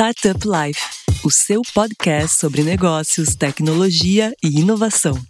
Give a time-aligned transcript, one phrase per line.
[0.00, 0.80] Startup Life,
[1.24, 5.20] o seu podcast sobre negócios, tecnologia e inovação.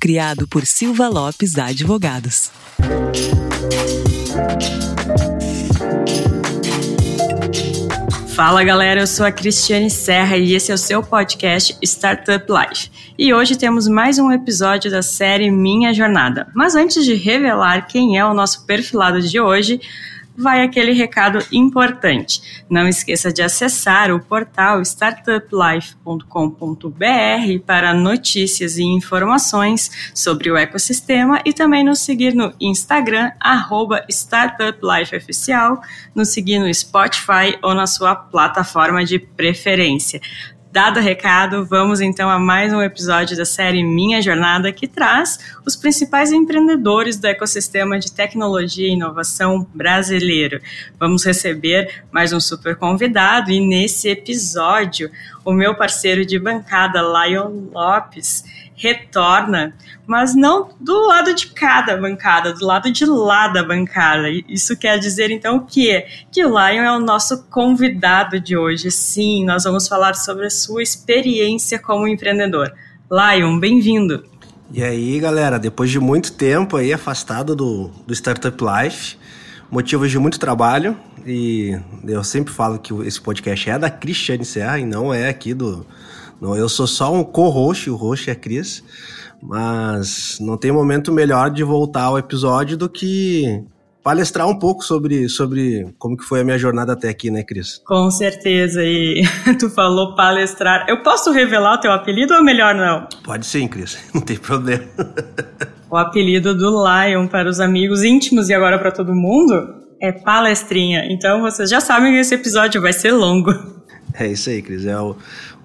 [0.00, 2.50] Criado por Silva Lopes Advogados.
[8.34, 12.90] Fala galera, eu sou a Cristiane Serra e esse é o seu podcast Startup Life.
[13.18, 16.48] E hoje temos mais um episódio da série Minha Jornada.
[16.54, 19.78] Mas antes de revelar quem é o nosso perfilado de hoje,
[20.36, 22.64] vai aquele recado importante.
[22.68, 31.52] Não esqueça de acessar o portal startuplife.com.br para notícias e informações sobre o ecossistema e
[31.52, 35.80] também nos seguir no Instagram, arroba startuplifeoficial,
[36.14, 40.20] nos seguir no Spotify ou na sua plataforma de preferência.
[40.76, 45.38] Dado o recado, vamos então a mais um episódio da série Minha Jornada, que traz
[45.64, 50.60] os principais empreendedores do ecossistema de tecnologia e inovação brasileiro.
[51.00, 55.10] Vamos receber mais um super convidado e nesse episódio,
[55.46, 58.44] o meu parceiro de bancada, Lion Lopes
[58.76, 59.74] retorna,
[60.06, 64.28] mas não do lado de cada bancada, do lado de lá da bancada.
[64.48, 66.06] Isso quer dizer então o quê?
[66.30, 68.90] Que o Lion é o nosso convidado de hoje.
[68.90, 72.72] Sim, nós vamos falar sobre a sua experiência como empreendedor.
[73.10, 74.24] Lion, bem-vindo.
[74.72, 79.16] E aí, galera, depois de muito tempo aí afastado do, do Startup Life,
[79.70, 84.78] motivos de muito trabalho, e eu sempre falo que esse podcast é da Cristiane Serra
[84.78, 85.86] e não é aqui do,
[86.40, 88.82] não, eu sou só um co-host, o host é Cris,
[89.42, 93.64] mas não tem momento melhor de voltar ao episódio do que
[94.06, 97.82] palestrar um pouco sobre, sobre como que foi a minha jornada até aqui, né, Cris?
[97.84, 99.24] Com certeza, e
[99.58, 100.86] tu falou palestrar.
[100.88, 103.08] Eu posso revelar o teu apelido ou melhor não?
[103.24, 104.84] Pode sim, Cris, não tem problema.
[105.90, 111.06] o apelido do Lion para os amigos íntimos e agora para todo mundo é palestrinha.
[111.10, 113.52] Então vocês já sabem que esse episódio vai ser longo.
[114.14, 114.86] É isso aí, Cris.
[114.86, 115.16] É o,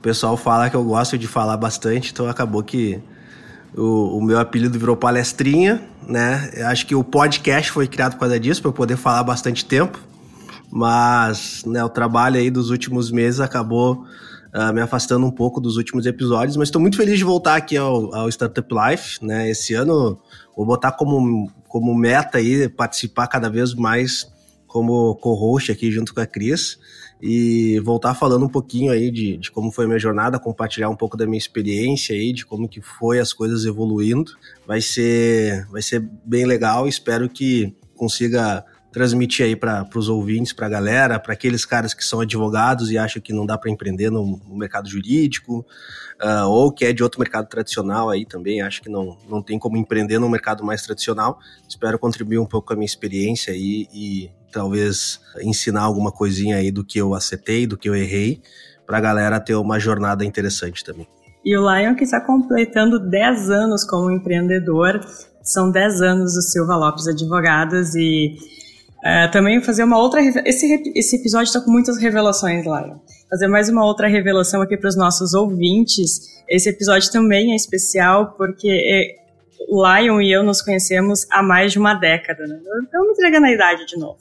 [0.02, 3.00] o pessoal fala que eu gosto de falar bastante, então acabou que
[3.78, 6.50] o, o meu apelido virou palestrinha, né?
[6.56, 9.64] Eu acho que o podcast foi criado por causa disso, para eu poder falar bastante
[9.64, 10.00] tempo.
[10.72, 14.04] Mas né, o trabalho aí dos últimos meses acabou
[14.56, 17.78] uh, me afastando um pouco dos últimos episódios, mas estou muito feliz de voltar aqui
[17.78, 19.52] ao, ao, Startup Life, né?
[19.52, 20.20] Esse ano
[20.58, 24.26] vou botar como, como meta aí participar cada vez mais
[24.66, 26.80] como co-host aqui junto com a Cris
[27.22, 30.96] e voltar falando um pouquinho aí de, de como foi a minha jornada, compartilhar um
[30.96, 34.32] pouco da minha experiência aí, de como que foi as coisas evoluindo.
[34.66, 40.68] Vai ser, vai ser bem legal, espero que consiga transmitir aí para os ouvintes, para
[40.68, 44.10] a galera, para aqueles caras que são advogados e acham que não dá para empreender
[44.10, 45.66] no, no, mercado jurídico,
[46.22, 49.58] uh, ou que é de outro mercado tradicional aí também, acho que não, não tem
[49.58, 51.40] como empreender no mercado mais tradicional.
[51.68, 56.70] Espero contribuir um pouco com a minha experiência aí e talvez ensinar alguma coisinha aí
[56.70, 58.42] do que eu acertei, do que eu errei,
[58.86, 61.08] para a galera ter uma jornada interessante também.
[61.44, 65.00] E o Lion que está completando 10 anos como empreendedor,
[65.42, 68.36] são 10 anos do Silva Lopes Advogados e
[69.02, 70.22] Uh, também fazer uma outra.
[70.46, 72.98] Esse, esse episódio está com muitas revelações, Lion.
[73.30, 76.42] Fazer mais uma outra revelação aqui para os nossos ouvintes.
[76.48, 79.22] Esse episódio também é especial porque é,
[79.72, 82.46] Lion e eu nos conhecemos há mais de uma década.
[82.46, 82.60] Né?
[82.88, 84.18] Então, me entregando a idade de novo.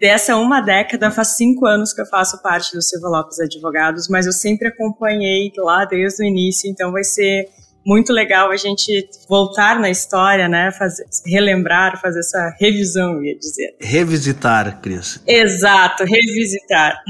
[0.00, 4.26] Dessa uma década, faz cinco anos que eu faço parte do Silva Lopes Advogados, mas
[4.26, 7.48] eu sempre acompanhei lá desde o início, então vai ser
[7.86, 10.72] muito legal a gente voltar na história, né?
[10.72, 13.76] Fazer, relembrar, fazer essa revisão, ia dizer.
[13.80, 15.22] Revisitar, Cris.
[15.24, 17.00] Exato, revisitar.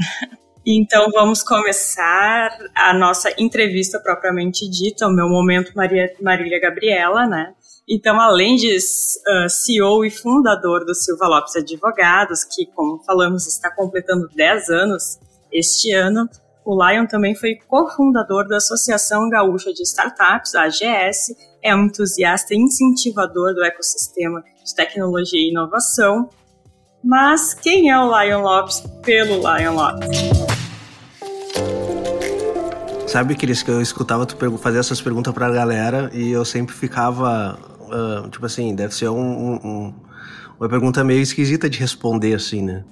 [0.63, 7.53] Então vamos começar a nossa entrevista propriamente dita, o meu momento Maria, Marília Gabriela, né?
[7.89, 13.73] Então, além de uh, CEO e fundador do Silva Lopes Advogados, que, como falamos, está
[13.73, 15.17] completando 10 anos
[15.53, 16.29] este ano,
[16.67, 21.33] o Lion também foi cofundador da Associação Gaúcha de Startups, a AGS,
[21.63, 26.29] é um entusiasta e incentivador do ecossistema de tecnologia e inovação.
[27.01, 30.09] Mas quem é o Lion Lopes pelo Lion Lopes?
[33.07, 37.57] Sabe, Cris, que eu escutava tu fazer essas perguntas pra galera e eu sempre ficava,
[37.79, 39.93] uh, tipo assim, deve ser um, um,
[40.59, 42.83] uma pergunta meio esquisita de responder, assim, né?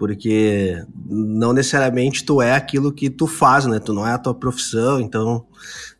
[0.00, 3.78] Porque não necessariamente tu é aquilo que tu faz, né?
[3.78, 5.46] Tu não é a tua profissão, então,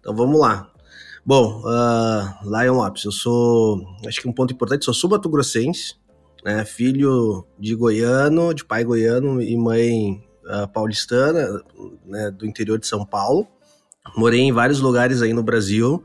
[0.01, 0.73] então vamos lá.
[1.23, 5.97] Bom, uh, Lion Lopes, eu sou, acho que um ponto importante, sou subato-grossense,
[6.43, 6.65] né?
[6.65, 11.63] filho de goiano, de pai goiano e mãe uh, paulistana,
[12.07, 12.31] né?
[12.31, 13.47] do interior de São Paulo.
[14.17, 16.03] Morei em vários lugares aí no Brasil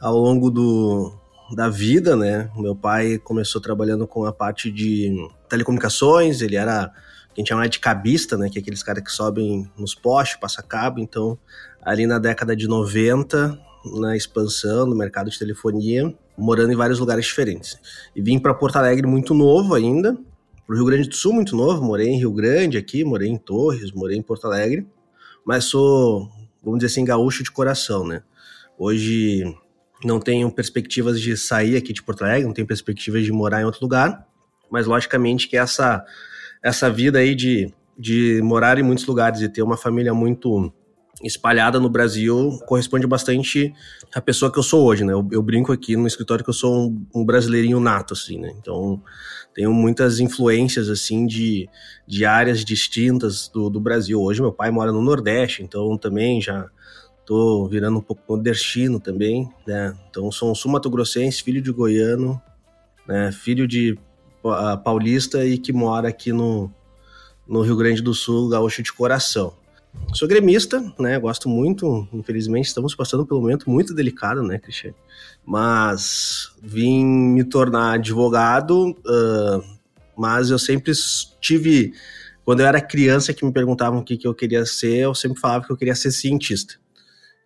[0.00, 1.12] ao longo do,
[1.54, 2.50] da vida, né?
[2.56, 5.14] Meu pai começou trabalhando com a parte de
[5.48, 6.92] telecomunicações, ele era
[7.34, 8.48] a gente chama de cabista, né?
[8.50, 11.00] Que é aqueles caras que sobem nos postes, passa cabo.
[11.00, 11.38] Então,
[11.82, 13.58] ali na década de 90,
[14.00, 17.78] na expansão do mercado de telefonia, morando em vários lugares diferentes.
[18.14, 20.16] E vim para Porto Alegre muito novo ainda,
[20.66, 23.36] para o Rio Grande do Sul muito novo, morei em Rio Grande aqui, morei em
[23.36, 24.86] Torres, morei em Porto Alegre,
[25.44, 26.30] mas sou,
[26.62, 28.22] vamos dizer assim, gaúcho de coração, né?
[28.78, 29.44] Hoje
[30.04, 33.64] não tenho perspectivas de sair aqui de Porto Alegre, não tenho perspectivas de morar em
[33.64, 34.26] outro lugar,
[34.70, 36.04] mas logicamente que essa,
[36.62, 40.72] essa vida aí de, de morar em muitos lugares e ter uma família muito
[41.22, 43.72] espalhada no Brasil corresponde bastante
[44.14, 45.12] à pessoa que eu sou hoje, né?
[45.12, 48.52] Eu, eu brinco aqui no escritório que eu sou um, um, brasileirinho nato, assim, né?
[48.58, 49.00] Então,
[49.54, 51.68] tenho muitas influências, assim, de,
[52.06, 54.20] de áreas distintas do, do Brasil.
[54.20, 56.68] Hoje, meu pai mora no Nordeste, então também já
[57.24, 59.94] tô virando um pouco nordestino também, né?
[60.10, 62.40] Então, sou um sul-mato-grossense, filho de goiano,
[63.06, 63.30] né?
[63.30, 63.96] Filho de
[64.84, 66.70] paulista e que mora aqui no,
[67.46, 69.54] no Rio Grande do Sul, gaúcho de coração.
[70.14, 71.18] Sou gremista, né?
[71.18, 72.08] Gosto muito.
[72.12, 74.96] Infelizmente, estamos passando por um momento muito delicado, né, Cristiane?
[75.44, 79.62] Mas vim me tornar advogado, uh,
[80.16, 80.92] mas eu sempre
[81.40, 81.92] tive.
[82.44, 85.40] Quando eu era criança, que me perguntavam o que, que eu queria ser, eu sempre
[85.40, 86.74] falava que eu queria ser cientista.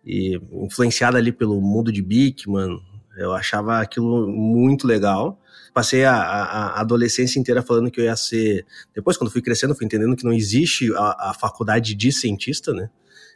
[0.05, 2.79] E influenciado ali pelo mundo de Bickman,
[3.17, 5.39] eu achava aquilo muito legal
[5.77, 8.65] passei a, a, adolescência inteira falando que eu ia ser.
[8.95, 12.89] Depois, quando fui crescendo, fui entendendo que não existe a, a faculdade de cientista, né?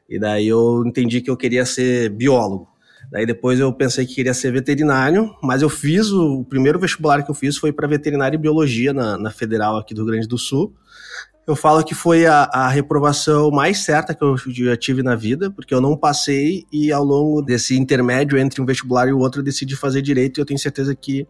[0.09, 2.67] E daí eu entendi que eu queria ser biólogo.
[3.11, 7.21] Daí depois eu pensei que queria ser veterinário, mas eu fiz o, o primeiro vestibular
[7.21, 10.27] que eu fiz foi para veterinária e biologia na, na Federal aqui do Rio Grande
[10.27, 10.73] do Sul.
[11.45, 15.51] Eu falo que foi a, a, reprovação mais certa que eu já tive na vida,
[15.51, 19.41] porque eu não passei e ao longo desse intermédio entre um vestibular e o outro
[19.41, 21.27] eu decidi fazer direito e eu tenho certeza que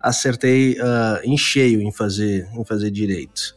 [0.00, 3.56] acertei uh, em cheio em fazer, em fazer direito.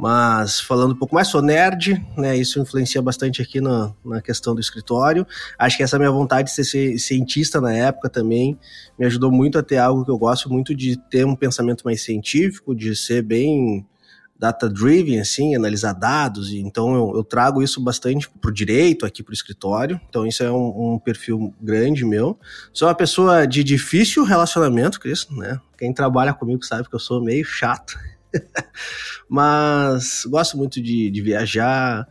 [0.00, 2.34] Mas falando um pouco mais, sou nerd, né?
[2.34, 5.26] Isso influencia bastante aqui na, na questão do escritório.
[5.58, 8.58] Acho que essa minha vontade de ser cientista na época também
[8.98, 12.02] me ajudou muito a ter algo que eu gosto muito de ter um pensamento mais
[12.02, 13.86] científico, de ser bem
[14.40, 19.32] data-driven, assim, analisar dados, então eu, eu trago isso bastante para o direito, aqui para
[19.32, 22.38] o escritório, então isso é um, um, perfil grande meu.
[22.72, 25.60] Sou uma pessoa de difícil relacionamento, Cris, né?
[25.76, 27.98] Quem trabalha comigo sabe que eu sou meio chato,
[29.28, 32.08] mas gosto muito de, de viajar,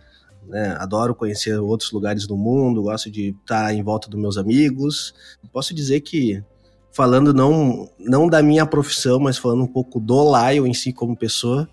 [0.48, 0.78] né?
[0.78, 5.16] adoro conhecer outros lugares do mundo, gosto de estar em volta dos meus amigos.
[5.52, 6.44] Posso dizer que
[6.92, 11.18] falando não, não da minha profissão, mas falando um pouco do Lion em si como
[11.18, 11.68] pessoa,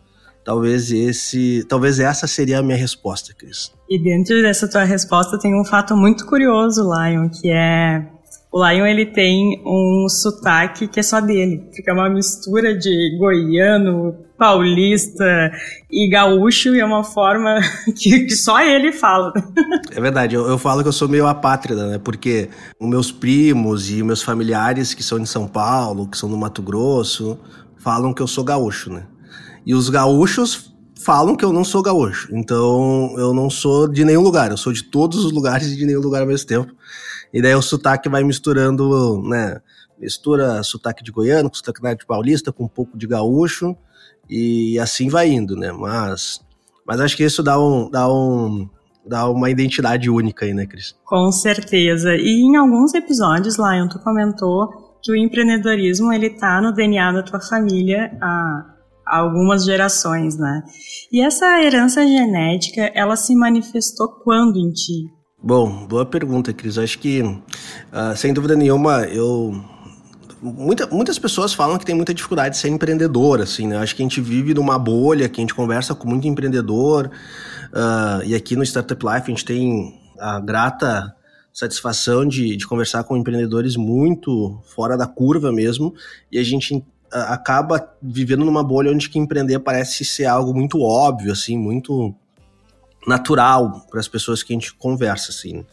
[0.46, 3.72] Talvez esse, talvez essa seria a minha resposta, Cris.
[3.90, 8.06] E dentro dessa tua resposta tem um fato muito curioso, Lion, que é
[8.52, 14.14] o Lion ele tem um sotaque que é só dele, fica uma mistura de goiano,
[14.38, 15.50] paulista
[15.90, 17.58] e gaúcho e é uma forma
[17.98, 19.32] que, só ele fala.
[19.90, 21.98] É verdade, eu, eu, falo que eu sou meio apátrida, né?
[21.98, 22.48] Porque
[22.78, 26.62] os meus primos e meus familiares que são de São Paulo, que são do Mato
[26.62, 27.38] Grosso,
[27.78, 29.04] falam que eu sou gaúcho, né?
[29.66, 32.28] E os gaúchos falam que eu não sou gaúcho.
[32.32, 34.50] Então eu não sou de nenhum lugar.
[34.50, 36.72] Eu sou de todos os lugares e de nenhum lugar ao mesmo tempo.
[37.32, 39.60] E daí o sotaque vai misturando, né?
[39.98, 43.76] Mistura sotaque de goiano com sotaque de paulista, com um pouco de gaúcho.
[44.28, 45.72] E assim vai indo, né?
[45.72, 46.40] Mas,
[46.86, 48.68] mas acho que isso dá um, dá um,
[49.06, 50.94] dá uma identidade única aí, né, Cris?
[51.04, 52.14] Com certeza.
[52.14, 54.68] E em alguns episódios, Lion, tu comentou
[55.02, 58.75] que o empreendedorismo ele tá no DNA da tua família há
[59.06, 60.62] algumas gerações, né?
[61.12, 65.10] E essa herança genética, ela se manifestou quando em ti?
[65.42, 66.76] Bom, boa pergunta, Cris.
[66.76, 69.54] Acho que, uh, sem dúvida nenhuma, eu
[70.42, 73.78] Muita, muitas pessoas falam que tem muita dificuldade de ser empreendedor, assim, né?
[73.78, 77.10] Acho que a gente vive numa bolha, que a gente conversa com muito empreendedor,
[77.72, 81.14] uh, e aqui no Startup Life a gente tem a grata
[81.52, 85.94] satisfação de, de conversar com empreendedores muito fora da curva mesmo,
[86.30, 86.84] e a gente
[87.28, 92.14] acaba vivendo numa bolha onde que empreender parece ser algo muito óbvio, assim, muito
[93.06, 95.58] natural para as pessoas que a gente conversa, assim.
[95.58, 95.64] Uh,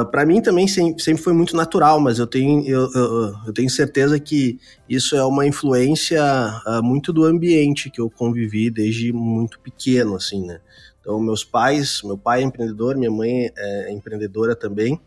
[0.00, 3.68] ah, para mim também sempre, foi muito natural, mas eu tenho, eu, eu, eu, tenho
[3.68, 4.58] certeza que
[4.88, 6.22] isso é uma influência
[6.66, 10.60] uh, muito do ambiente que eu convivi desde muito pequeno, assim, né?
[11.00, 14.98] Então, meus pais, meu pai é empreendedor, minha mãe é empreendedora também,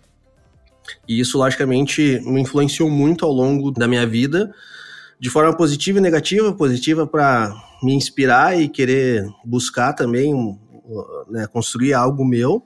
[1.07, 4.53] e isso, logicamente, me influenciou muito ao longo da minha vida,
[5.19, 10.33] de forma positiva e negativa, positiva para me inspirar e querer buscar também
[11.29, 12.63] né, construir algo meu,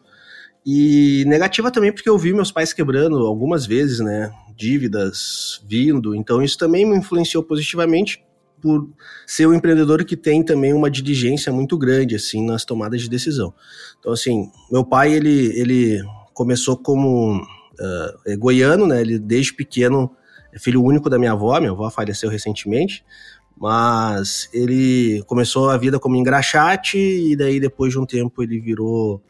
[0.65, 6.41] e negativa também porque eu vi meus pais quebrando algumas vezes, né, dívidas vindo, então
[6.41, 8.23] isso também me influenciou positivamente,
[8.63, 8.89] por
[9.27, 13.53] ser um empreendedor que tem também uma diligência muito grande, assim, nas tomadas de decisão.
[13.99, 16.01] Então, assim, meu pai, ele, ele
[16.33, 19.01] começou como uh, goiano, né?
[19.01, 20.15] Ele, desde pequeno,
[20.59, 23.03] filho único da minha avó, minha avó faleceu recentemente,
[23.57, 29.21] mas ele começou a vida como engraxate e daí, depois de um tempo, ele virou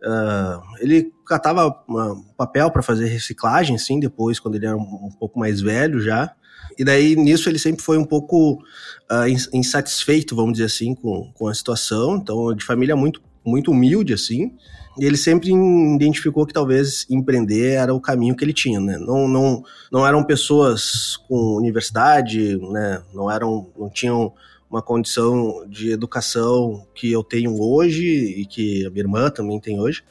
[0.00, 5.10] Uh, ele catava uma, papel para fazer reciclagem, sim, depois, quando ele era um, um,
[5.18, 6.32] pouco mais velho já.
[6.78, 8.62] E daí, nisso, ele sempre foi um pouco
[9.10, 12.16] uh, insatisfeito, vamos dizer assim, com, com a situação.
[12.16, 14.56] Então, de família muito, muito humilde, assim.
[14.98, 18.98] Ele sempre identificou que talvez empreender era o caminho que ele tinha, né?
[18.98, 19.62] Não, não,
[19.92, 23.02] não eram pessoas com universidade, né?
[23.14, 24.32] Não eram, não tinham
[24.70, 29.80] uma condição de educação que eu tenho hoje e que a minha irmã também tem
[29.80, 30.02] hoje.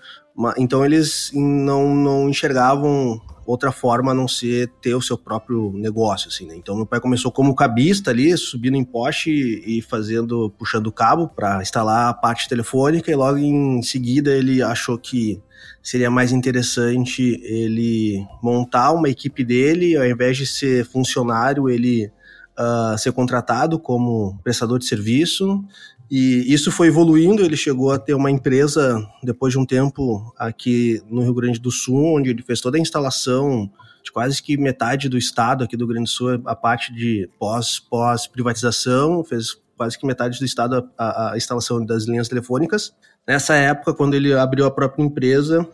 [0.57, 6.27] Então eles não, não enxergavam outra forma a não ser ter o seu próprio negócio,
[6.27, 6.55] assim, né?
[6.55, 11.61] Então meu pai começou como cabista ali, subindo em poste e fazendo, puxando cabo para
[11.61, 15.41] instalar a parte telefônica e logo em seguida ele achou que
[15.81, 22.11] seria mais interessante ele montar uma equipe dele, ao invés de ser funcionário, ele
[22.59, 25.63] uh, ser contratado como prestador de serviço.
[26.09, 31.01] E isso foi evoluindo, ele chegou a ter uma empresa, depois de um tempo, aqui
[31.09, 33.69] no Rio Grande do Sul, onde ele fez toda a instalação
[34.01, 37.29] de quase que metade do estado aqui do Rio Grande do Sul, a parte de
[37.37, 42.93] pós, pós-privatização, fez quase que metade do estado a, a, instalação das linhas telefônicas.
[43.27, 45.67] Nessa época, quando ele abriu a própria empresa,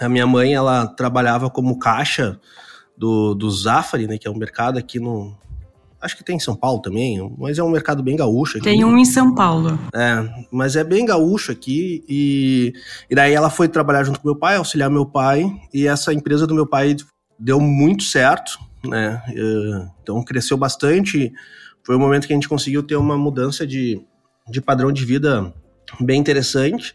[0.00, 2.40] a minha mãe, ela trabalhava como caixa
[2.96, 5.36] do, do Zafari, né, que é um mercado aqui no,
[6.02, 8.58] Acho que tem em São Paulo também, mas é um mercado bem gaúcho.
[8.58, 8.64] Aqui.
[8.64, 9.78] Tem um em São Paulo.
[9.94, 12.04] É, mas é bem gaúcho aqui.
[12.08, 12.72] E,
[13.08, 15.44] e daí ela foi trabalhar junto com meu pai, auxiliar meu pai.
[15.72, 16.96] E essa empresa do meu pai
[17.38, 19.22] deu muito certo, né?
[20.02, 21.32] Então cresceu bastante.
[21.84, 24.00] Foi o um momento que a gente conseguiu ter uma mudança de,
[24.50, 25.52] de padrão de vida
[26.00, 26.94] bem interessante.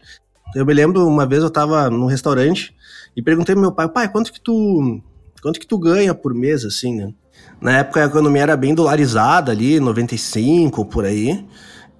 [0.54, 2.74] Eu me lembro uma vez eu estava num restaurante
[3.16, 5.00] e perguntei pro meu pai, pai, quanto que tu
[5.42, 7.12] quanto que tu ganha por mês assim, né?
[7.60, 11.44] Na época a economia era bem dolarizada ali, 95 por aí.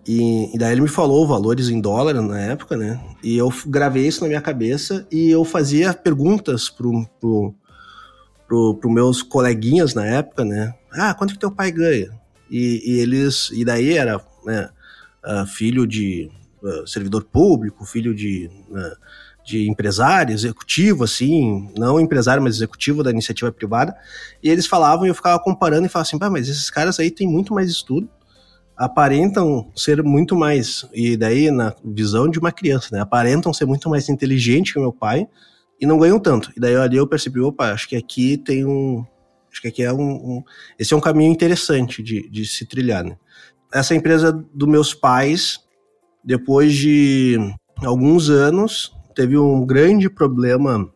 [0.06, 2.98] E, e, daí ele me falou valores em dólar na época, né?
[3.22, 7.54] E eu gravei isso na minha cabeça e eu fazia perguntas pro, pro,
[8.46, 10.74] pro, pro meus coleguinhas na época, né?
[10.92, 12.10] Ah, quanto que teu pai ganha?
[12.50, 13.50] E, e eles.
[13.52, 14.70] E daí era né,
[15.26, 16.30] uh, filho de
[16.62, 18.50] uh, servidor público, filho de.
[18.70, 18.96] Uh,
[19.48, 23.96] de empresário, executivo, assim, não empresário, mas executivo da iniciativa privada,
[24.42, 27.10] e eles falavam e eu ficava comparando e falava assim, pá, mas esses caras aí
[27.10, 28.10] têm muito mais estudo,
[28.76, 33.88] aparentam ser muito mais, e daí na visão de uma criança, né, aparentam ser muito
[33.88, 35.26] mais inteligente que o meu pai,
[35.80, 36.52] e não ganham tanto.
[36.56, 39.06] E daí ali eu percebi, opa, acho que aqui tem um,
[39.50, 40.44] acho que aqui é um, um
[40.78, 43.16] esse é um caminho interessante de, de se trilhar, né.
[43.72, 45.60] Essa empresa dos meus pais,
[46.22, 47.38] depois de
[47.82, 50.88] alguns anos, teve um grande problema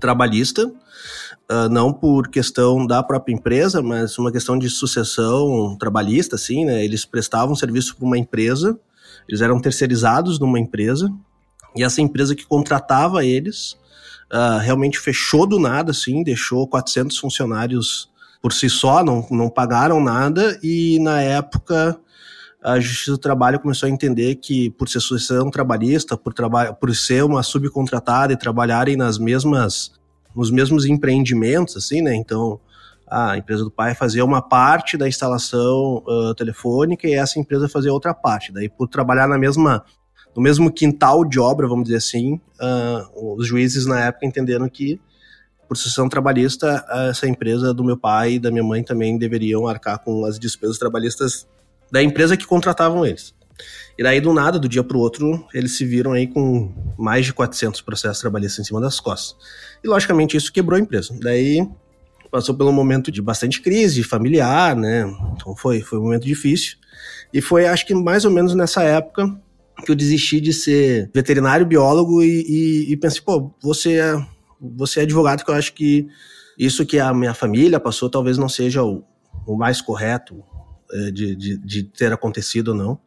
[0.00, 6.64] trabalhista, uh, não por questão da própria empresa, mas uma questão de sucessão trabalhista, assim,
[6.64, 6.82] né?
[6.82, 8.80] Eles prestavam serviço para uma empresa,
[9.28, 11.12] eles eram terceirizados numa empresa,
[11.76, 13.72] e essa empresa que contratava eles
[14.32, 18.08] uh, realmente fechou do nada, assim, deixou 400 funcionários
[18.40, 22.00] por si só, não, não pagaram nada, e na época
[22.62, 26.94] a Justiça do Trabalho começou a entender que, por ser sucessão trabalhista, por, traba por
[26.94, 29.92] ser uma subcontratada e trabalharem nas mesmas,
[30.36, 32.14] nos mesmos empreendimentos, assim, né?
[32.14, 32.60] Então,
[33.10, 37.92] a empresa do pai fazia uma parte da instalação uh, telefônica e essa empresa fazia
[37.92, 38.52] outra parte.
[38.52, 39.82] Daí, por trabalhar na mesma,
[40.36, 45.00] no mesmo quintal de obra, vamos dizer assim, uh, os juízes na época entenderam que,
[45.66, 49.98] por sucessão trabalhista, essa empresa do meu pai e da minha mãe também deveriam arcar
[50.00, 51.46] com as despesas trabalhistas
[51.90, 53.34] da empresa que contratavam eles.
[53.98, 57.26] E daí, do nada, do dia para o outro, eles se viram aí com mais
[57.26, 59.36] de 400 processos trabalhistas em cima das costas.
[59.84, 61.14] E, logicamente, isso quebrou a empresa.
[61.20, 61.68] Daí,
[62.30, 65.02] passou pelo momento de bastante crise familiar, né?
[65.34, 66.78] Então, foi, foi um momento difícil.
[67.32, 69.28] E foi, acho que mais ou menos nessa época
[69.84, 74.26] que eu desisti de ser veterinário, biólogo e, e, e pensei, pô, você é,
[74.60, 76.06] você é advogado que eu acho que
[76.58, 79.02] isso que a minha família passou talvez não seja o,
[79.46, 80.44] o mais correto,
[81.12, 82.98] de, de, de ter acontecido ou não.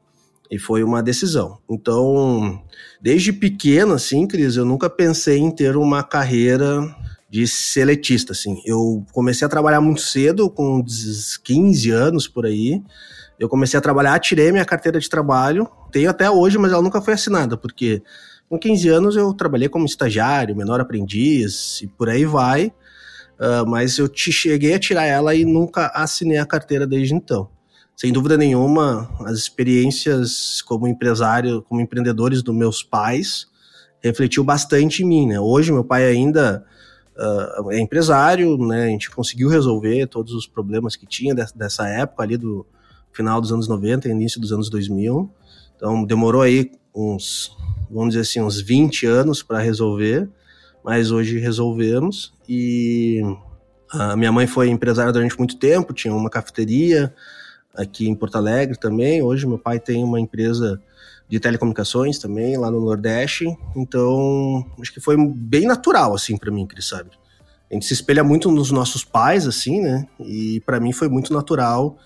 [0.51, 1.57] E foi uma decisão.
[1.69, 2.61] Então,
[3.01, 6.83] desde pequeno, assim, Cris, eu nunca pensei em ter uma carreira
[7.29, 8.61] de seletista, assim.
[8.63, 10.85] Eu comecei a trabalhar muito cedo, com
[11.43, 12.83] 15 anos por aí.
[13.39, 17.01] Eu comecei a trabalhar, tirei minha carteira de trabalho, tenho até hoje, mas ela nunca
[17.01, 18.03] foi assinada, porque
[18.47, 22.67] com 15 anos eu trabalhei como estagiário, menor aprendiz e por aí vai.
[23.39, 27.49] Uh, mas eu te cheguei a tirar ela e nunca assinei a carteira desde então.
[27.95, 33.47] Sem dúvida nenhuma, as experiências como empresário, como empreendedores dos meus pais,
[34.01, 35.39] refletiu bastante em mim, né?
[35.39, 36.65] Hoje meu pai ainda
[37.15, 38.85] uh, é empresário, né?
[38.85, 42.65] A gente conseguiu resolver todos os problemas que tinha dessa época ali do
[43.11, 45.31] final dos anos 90, início dos anos 2000.
[45.75, 47.55] Então demorou aí uns,
[47.89, 50.29] vamos dizer assim, uns 20 anos para resolver,
[50.83, 53.21] mas hoje resolvemos e
[53.91, 57.13] a minha mãe foi empresária durante muito tempo, tinha uma cafeteria,
[57.73, 59.21] aqui em Porto Alegre também.
[59.21, 60.79] Hoje meu pai tem uma empresa
[61.27, 63.45] de telecomunicações também lá no Nordeste.
[63.75, 67.09] Então, acho que foi bem natural assim para mim, Cris, sabe?
[67.71, 70.07] A gente se espelha muito nos nossos pais assim, né?
[70.19, 71.97] E para mim foi muito natural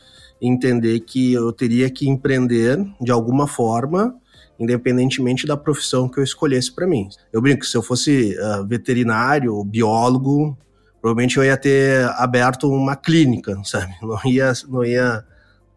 [0.41, 4.15] entender que eu teria que empreender de alguma forma,
[4.59, 7.09] independentemente da profissão que eu escolhesse para mim.
[7.33, 10.57] Eu brinco se eu fosse uh, veterinário, biólogo,
[11.01, 13.93] provavelmente eu ia ter aberto uma clínica, sabe?
[14.01, 15.25] Não ia, não ia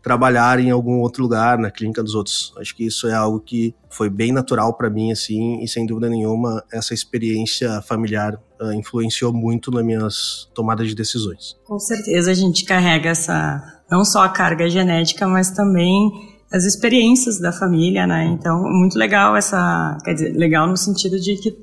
[0.02, 2.52] trabalhar em algum outro lugar na clínica dos outros.
[2.58, 6.08] Acho que isso é algo que foi bem natural para mim assim e sem dúvida
[6.08, 11.56] nenhuma essa experiência familiar uh, influenciou muito nas minhas tomadas de decisões.
[11.66, 16.10] Com certeza a gente carrega essa não só a carga genética, mas também
[16.52, 18.24] as experiências da família, né?
[18.24, 21.56] Então, muito legal essa, quer dizer, legal no sentido de que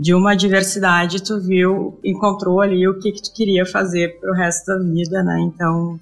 [0.00, 4.34] de uma diversidade tu viu, encontrou ali o que que tu queria fazer para o
[4.34, 5.38] resto da vida, né?
[5.40, 6.00] Então,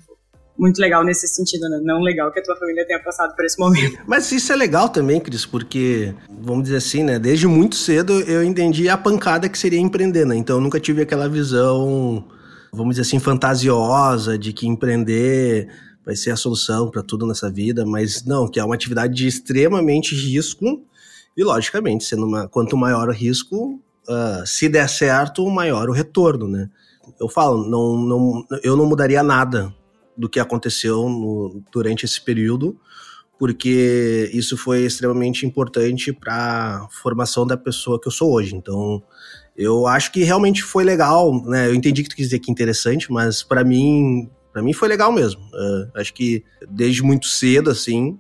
[0.60, 1.80] muito legal nesse sentido, né?
[1.82, 3.98] Não legal que a tua família tenha passado por esse momento.
[4.06, 7.18] Mas isso é legal também, Cris, porque, vamos dizer assim, né?
[7.18, 10.36] Desde muito cedo eu entendi a pancada que seria empreender, né?
[10.36, 12.22] Então eu nunca tive aquela visão,
[12.70, 15.68] vamos dizer assim, fantasiosa de que empreender
[16.04, 19.26] vai ser a solução para tudo nessa vida, mas não, que é uma atividade de
[19.26, 20.82] extremamente risco
[21.34, 26.46] e, logicamente, sendo uma, quanto maior o risco, uh, se der certo, maior o retorno,
[26.46, 26.68] né?
[27.18, 29.72] Eu falo, não, não, eu não mudaria nada
[30.16, 32.78] do que aconteceu no, durante esse período,
[33.38, 38.54] porque isso foi extremamente importante para a formação da pessoa que eu sou hoje.
[38.54, 39.02] Então,
[39.56, 41.66] eu acho que realmente foi legal, né?
[41.66, 45.10] Eu entendi que tu quis dizer que interessante, mas para mim, para mim foi legal
[45.12, 45.40] mesmo.
[45.40, 48.18] Uh, acho que desde muito cedo, assim,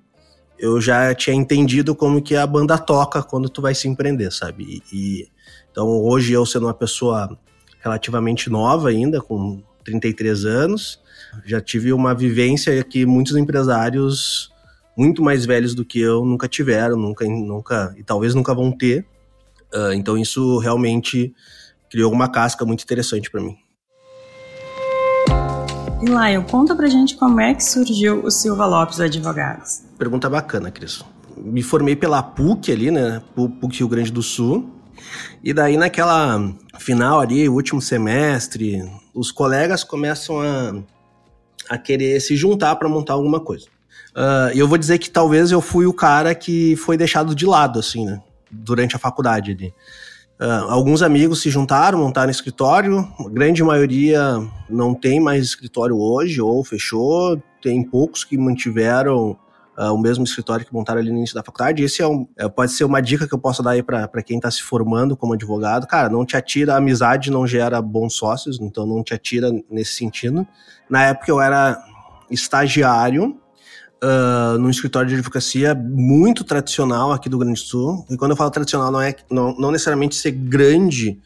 [0.58, 4.82] eu já tinha entendido como que a banda toca quando tu vai se empreender, sabe?
[4.92, 5.28] E, e
[5.70, 7.38] então hoje eu sendo uma pessoa
[7.80, 11.00] relativamente nova ainda, com 33 anos,
[11.44, 14.50] já tive uma vivência que muitos empresários
[14.96, 19.06] muito mais velhos do que eu nunca tiveram, nunca, nunca e talvez nunca vão ter.
[19.72, 21.34] Uh, então isso realmente
[21.90, 23.56] criou uma casca muito interessante para mim.
[26.02, 29.82] E conta pra gente como é que surgiu o Silva Lopes Advogados.
[29.98, 31.04] Pergunta bacana, Cris.
[31.36, 33.22] Me formei pela PUC ali, né?
[33.34, 34.70] PUC Rio Grande do Sul.
[35.42, 38.82] E daí naquela final ali, último semestre,
[39.14, 40.74] os colegas começam a
[41.70, 43.66] a querer se juntar para montar alguma coisa.
[44.10, 47.46] Uh, e eu vou dizer que talvez eu fui o cara que foi deixado de
[47.46, 48.20] lado, assim, né?
[48.50, 49.72] Durante a faculdade ali.
[50.40, 56.40] Uh, alguns amigos se juntaram, montaram escritório, a grande maioria não tem mais escritório hoje,
[56.40, 59.38] ou fechou, tem poucos que mantiveram
[59.80, 61.82] uh, o mesmo escritório que montaram ali no início da faculdade.
[61.82, 64.36] Esse é um, é, pode ser uma dica que eu posso dar aí para quem
[64.36, 65.86] está se formando como advogado.
[65.86, 69.94] Cara, não te atira, a amizade não gera bons sócios, então não te atira nesse
[69.94, 70.46] sentido.
[70.88, 71.82] Na época eu era
[72.30, 73.40] estagiário
[74.02, 78.04] uh, num escritório de advocacia muito tradicional aqui do Grande Sul.
[78.10, 81.18] E quando eu falo tradicional, não é não, não necessariamente ser grande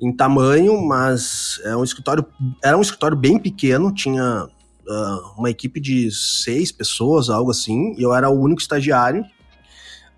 [0.00, 2.26] em tamanho, mas é um escritório
[2.62, 4.48] era um escritório bem pequeno, tinha
[4.86, 9.22] uh, uma equipe de seis pessoas, algo assim, e eu era o único estagiário.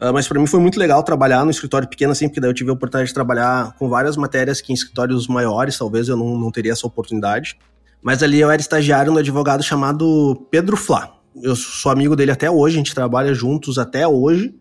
[0.01, 2.55] Uh, mas para mim foi muito legal trabalhar no escritório pequeno, assim, porque daí eu
[2.55, 6.39] tive a oportunidade de trabalhar com várias matérias que em escritórios maiores talvez eu não,
[6.39, 7.57] não teria essa oportunidade.
[8.03, 11.17] Mas ali eu era estagiário no advogado chamado Pedro Flá.
[11.43, 14.55] Eu sou amigo dele até hoje, a gente trabalha juntos até hoje.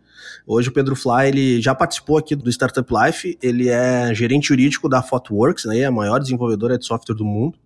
[0.45, 4.89] Hoje o Pedro Flá, ele já participou aqui do Startup Life, ele é gerente jurídico
[4.89, 7.57] da Fotworks, né, é a maior desenvolvedora de software do mundo.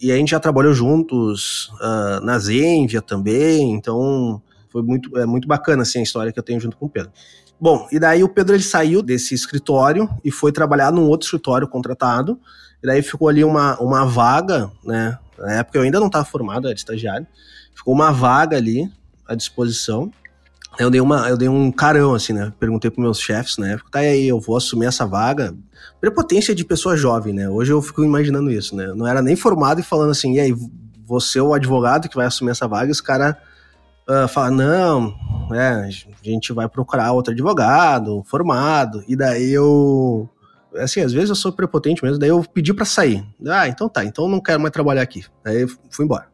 [0.00, 5.48] E a gente já trabalhou juntos uh, na Zenvia também, então foi muito, é muito
[5.48, 7.10] bacana assim, a história que eu tenho junto com o Pedro.
[7.58, 11.66] Bom, e daí o Pedro ele saiu desse escritório e foi trabalhar num outro escritório
[11.66, 12.38] contratado,
[12.82, 16.66] e daí ficou ali uma, uma vaga, né, na época eu ainda não estava formado,
[16.66, 17.26] era estagiário.
[17.74, 18.90] Ficou uma vaga ali
[19.26, 20.10] à disposição.
[20.78, 22.52] Eu dei, uma, eu dei um carão, assim, né?
[22.60, 25.54] Perguntei para meus chefes na época, tá aí, eu vou assumir essa vaga.
[26.00, 27.48] Prepotência de pessoa jovem, né?
[27.48, 28.86] Hoje eu fico imaginando isso, né?
[28.86, 30.54] Eu não era nem formado e falando assim, e aí,
[31.06, 33.36] você é o advogado que vai assumir essa vaga, os caras
[34.08, 35.14] uh, não,
[35.52, 39.04] é, a gente vai procurar outro advogado, formado.
[39.06, 40.28] E daí eu
[40.76, 43.24] assim, às vezes eu sou prepotente mesmo, daí eu pedi para sair.
[43.46, 45.24] Ah, então tá, então não quero mais trabalhar aqui.
[45.44, 46.26] Daí fui embora.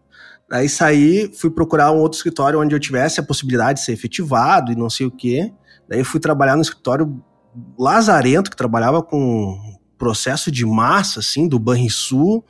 [0.53, 4.71] Daí saí, fui procurar um outro escritório onde eu tivesse a possibilidade de ser efetivado
[4.71, 5.51] e não sei o quê.
[5.89, 7.25] Daí fui trabalhar no escritório
[7.79, 9.59] lazarento, que trabalhava com
[9.97, 12.45] processo de massa, assim, do Banrisul.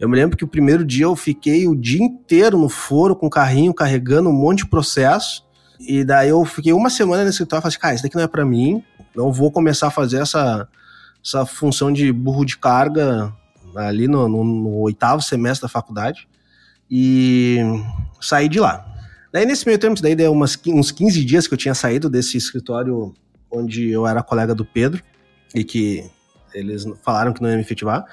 [0.00, 3.28] Eu me lembro que o primeiro dia eu fiquei o dia inteiro no foro com
[3.28, 5.46] o carrinho carregando um monte de processo.
[5.78, 8.24] E daí eu fiquei uma semana nesse escritório e falei assim, cara, isso daqui não
[8.24, 8.82] é para mim.
[9.14, 10.66] Não vou começar a fazer essa,
[11.24, 13.32] essa função de burro de carga
[13.76, 16.26] ali no, no, no oitavo semestre da faculdade.
[16.90, 17.58] E
[18.20, 18.84] saí de lá.
[19.32, 22.36] Daí, nesse meio tempo, daí deu umas, uns 15 dias que eu tinha saído desse
[22.36, 23.12] escritório
[23.50, 25.02] onde eu era colega do Pedro
[25.54, 26.08] e que
[26.52, 28.04] eles falaram que não ia me efetivar.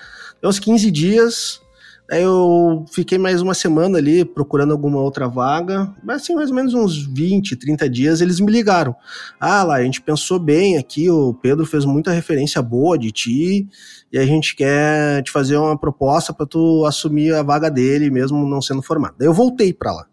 [0.41, 1.61] Deu uns 15 dias,
[2.11, 6.55] Aí eu fiquei mais uma semana ali procurando alguma outra vaga, mas assim, mais ou
[6.57, 8.93] menos uns 20, 30 dias, eles me ligaram.
[9.39, 13.69] Ah, lá, a gente pensou bem aqui, o Pedro fez muita referência boa de ti,
[14.11, 18.45] e a gente quer te fazer uma proposta para tu assumir a vaga dele, mesmo
[18.45, 19.15] não sendo formado.
[19.17, 20.05] Daí eu voltei para lá.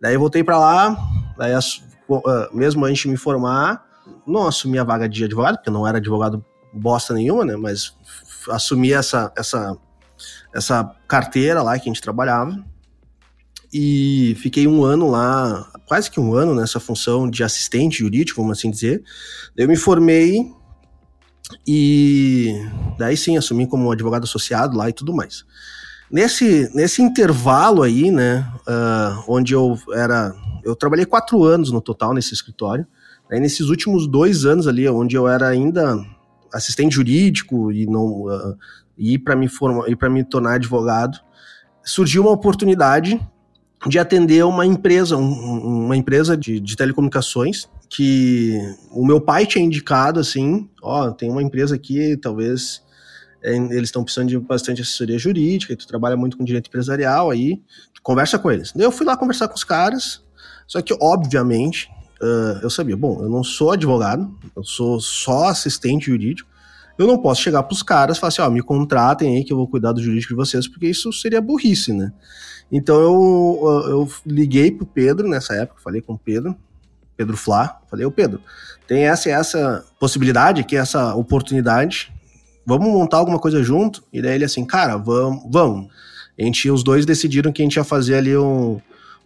[0.00, 0.96] Daí eu voltei para lá,
[1.36, 3.84] daí, ah, mesmo antes de me formar,
[4.26, 7.56] não assumi a vaga de advogado, porque eu não era advogado bosta nenhuma, né?
[7.56, 7.94] Mas
[8.48, 9.76] assumi essa, essa,
[10.54, 12.64] essa carteira lá que a gente trabalhava.
[13.72, 18.58] E fiquei um ano lá, quase que um ano nessa função de assistente jurídico, vamos
[18.58, 19.02] assim dizer.
[19.56, 20.52] Eu me formei
[21.66, 22.54] e
[22.98, 25.44] daí sim assumi como advogado associado lá e tudo mais.
[26.10, 30.34] Nesse, nesse intervalo aí, né, uh, onde eu era.
[30.62, 32.86] Eu trabalhei quatro anos no total nesse escritório.
[33.30, 35.98] Aí nesses últimos dois anos ali, onde eu era ainda
[36.52, 38.56] assistente jurídico e não uh,
[39.02, 41.18] ir para me formar, ir para me tornar advogado,
[41.84, 43.20] surgiu uma oportunidade
[43.88, 48.56] de atender uma empresa, um, uma empresa de, de, telecomunicações que
[48.92, 52.80] o meu pai tinha indicado assim, ó, tem uma empresa aqui, talvez
[53.42, 57.30] é, eles estão precisando de bastante assessoria jurídica, e tu trabalha muito com direito empresarial,
[57.30, 57.60] aí
[58.02, 58.72] conversa com eles.
[58.76, 60.22] Eu fui lá conversar com os caras,
[60.66, 66.06] só que obviamente uh, eu sabia, bom, eu não sou advogado, eu sou só assistente
[66.06, 66.48] jurídico,
[67.02, 69.56] eu não posso chegar pros caras e falar assim, ó, me contratem aí que eu
[69.56, 72.12] vou cuidar do jurídico de vocês, porque isso seria burrice, né?
[72.70, 76.56] Então eu, eu liguei pro Pedro nessa época, falei com o Pedro,
[77.16, 78.40] Pedro Flá, falei, ô Pedro,
[78.86, 82.12] tem essa essa possibilidade aqui, essa oportunidade,
[82.66, 84.02] vamos montar alguma coisa junto?
[84.12, 85.88] E daí ele assim, cara, vamos, vamos.
[86.38, 88.80] A gente, os dois decidiram que a gente ia fazer ali um,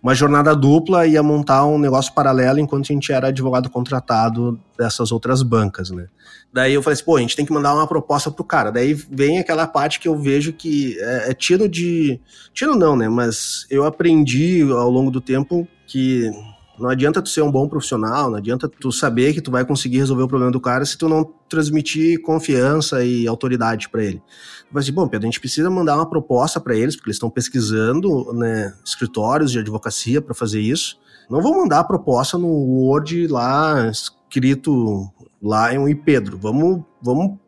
[0.07, 4.57] uma jornada dupla e ia montar um negócio paralelo enquanto a gente era advogado contratado
[4.79, 6.07] dessas outras bancas, né?
[6.53, 8.71] Daí eu falei assim, pô, a gente tem que mandar uma proposta pro cara.
[8.71, 12.21] Daí vem aquela parte que eu vejo que é, é tiro de.
[12.55, 13.09] Tiro não, né?
[13.09, 16.31] Mas eu aprendi ao longo do tempo que
[16.79, 19.99] não adianta tu ser um bom profissional, não adianta tu saber que tu vai conseguir
[19.99, 24.23] resolver o problema do cara se tu não transmitir confiança e autoridade para ele.
[24.71, 27.31] Vai assim, bom, Pedro, a gente precisa mandar uma proposta para eles, porque eles estão
[27.31, 30.99] pesquisando, né, escritórios de advocacia para fazer isso.
[31.31, 35.11] Não vou mandar a proposta no Word lá escrito
[35.43, 36.39] lá em um Pedro.
[36.39, 37.39] Vamos, vamos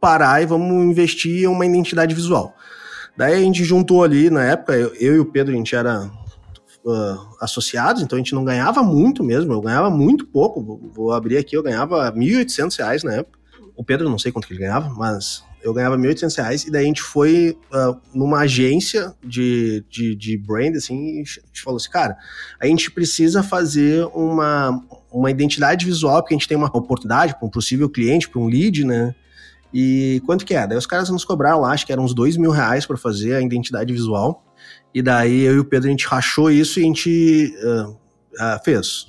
[0.00, 2.54] parar e vamos investir em uma identidade visual.
[3.16, 6.10] Daí a gente juntou ali, na época, eu, eu e o Pedro, a gente era
[6.84, 11.12] uh, associados, então a gente não ganhava muito mesmo, eu ganhava muito pouco, vou, vou
[11.12, 13.38] abrir aqui, eu ganhava R$ 1.800 na época.
[13.74, 16.84] O Pedro, não sei quanto que ele ganhava, mas eu ganhava R$ 1.800 e daí
[16.84, 21.76] a gente foi uh, numa agência de, de, de brand, assim, e a gente falou
[21.76, 22.16] assim, cara,
[22.60, 27.46] a gente precisa fazer uma, uma identidade visual, porque a gente tem uma oportunidade para
[27.46, 29.14] um possível cliente, para um lead, né?
[29.74, 30.66] E quanto que é?
[30.66, 33.34] Daí os caras nos cobraram lá, acho que eram uns dois mil reais para fazer
[33.34, 34.44] a identidade visual.
[34.94, 38.64] E daí eu e o Pedro a gente rachou isso e a gente uh, uh,
[38.64, 39.08] fez.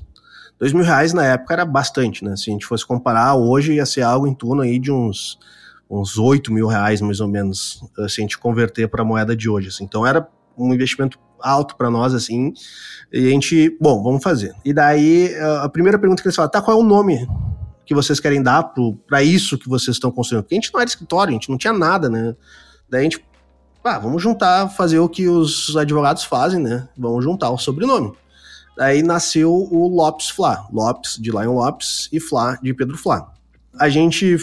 [0.60, 2.36] Dois mil reais na época era bastante, né?
[2.36, 5.38] Se a gente fosse comparar, hoje ia ser algo em torno aí de uns
[5.90, 9.70] uns 8 mil reais, mais ou menos, se a gente converter para moeda de hoje.
[9.70, 9.84] Assim.
[9.84, 12.52] Então era um investimento alto para nós, assim,
[13.14, 14.54] e a gente, bom, vamos fazer.
[14.66, 17.28] E daí, a primeira pergunta que eles falam, tá, qual é o nome
[17.86, 18.74] que vocês querem dar
[19.08, 20.44] para isso que vocês estão construindo?
[20.44, 22.36] Porque a gente não era escritório, a gente não tinha nada, né?
[22.90, 23.24] Daí a gente,
[23.84, 26.90] ah, vamos juntar, fazer o que os advogados fazem, né?
[26.98, 28.14] Vamos juntar o sobrenome.
[28.76, 33.32] Daí nasceu o Lopes Flá, Lopes de Lion Lopes e Flá de Pedro Flá.
[33.80, 34.38] A gente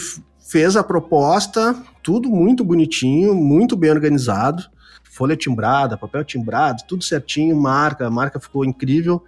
[0.45, 4.63] fez a proposta, tudo muito bonitinho, muito bem organizado,
[5.03, 9.23] folha timbrada, papel timbrado, tudo certinho, marca, a marca ficou incrível,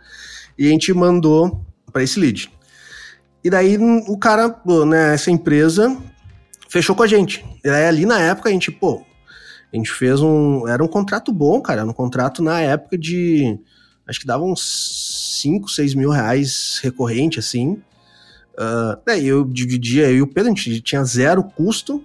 [0.58, 2.52] e a gente mandou para esse lead.
[3.44, 3.78] E daí
[4.08, 5.98] o cara, né, essa empresa
[6.70, 7.44] fechou com a gente.
[7.64, 9.04] E daí ali na época a gente, pô,
[9.74, 13.58] a gente fez um, era um contrato bom, cara, era um contrato na época de,
[14.08, 17.82] acho que dava uns 5, 6 mil reais recorrente, assim,
[18.58, 22.04] Uh, daí eu dividia, eu e o Pedro, a gente tinha zero custo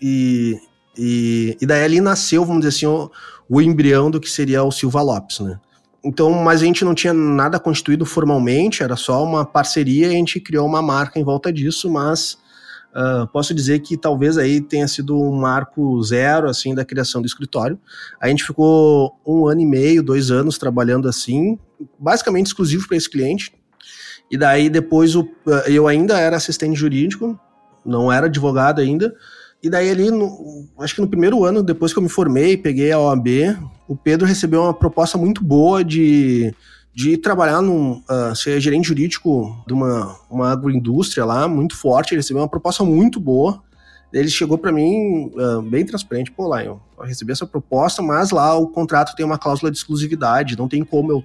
[0.00, 0.58] e,
[0.96, 3.10] e, e daí ali nasceu, vamos dizer assim, o,
[3.48, 5.60] o embrião do que seria o Silva Lopes, né?
[6.02, 10.16] então, mas a gente não tinha nada constituído formalmente, era só uma parceria e a
[10.16, 12.38] gente criou uma marca em volta disso, mas
[12.94, 17.26] uh, posso dizer que talvez aí tenha sido um marco zero, assim, da criação do
[17.26, 17.78] escritório.
[18.18, 21.58] A gente ficou um ano e meio, dois anos trabalhando assim,
[21.98, 23.52] basicamente exclusivo para esse cliente,
[24.30, 25.28] e daí depois o,
[25.66, 27.38] eu ainda era assistente jurídico,
[27.84, 29.14] não era advogado ainda,
[29.62, 32.92] e daí ali, no, acho que no primeiro ano, depois que eu me formei, peguei
[32.92, 33.26] a OAB,
[33.88, 36.54] o Pedro recebeu uma proposta muito boa de,
[36.94, 42.20] de trabalhar num, uh, ser gerente jurídico de uma, uma agroindústria lá, muito forte, ele
[42.20, 43.62] recebeu uma proposta muito boa,
[44.12, 48.54] ele chegou para mim uh, bem transparente, pô, Lion, eu recebi essa proposta, mas lá
[48.54, 51.24] o contrato tem uma cláusula de exclusividade, não tem como eu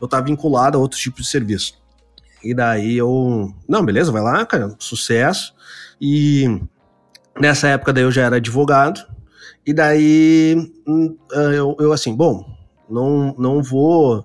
[0.00, 1.74] eu estar tá vinculado a outros tipos de serviço.
[2.44, 5.54] E daí eu, não, beleza, vai lá, cara, sucesso.
[6.00, 6.60] E
[7.40, 9.04] Nessa época daí eu já era advogado,
[9.66, 12.44] e daí hum, ah, eu, eu assim, bom,
[12.88, 14.24] não, não vou,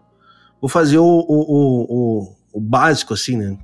[0.61, 3.57] vou fazer o, o, o, o básico assim, né?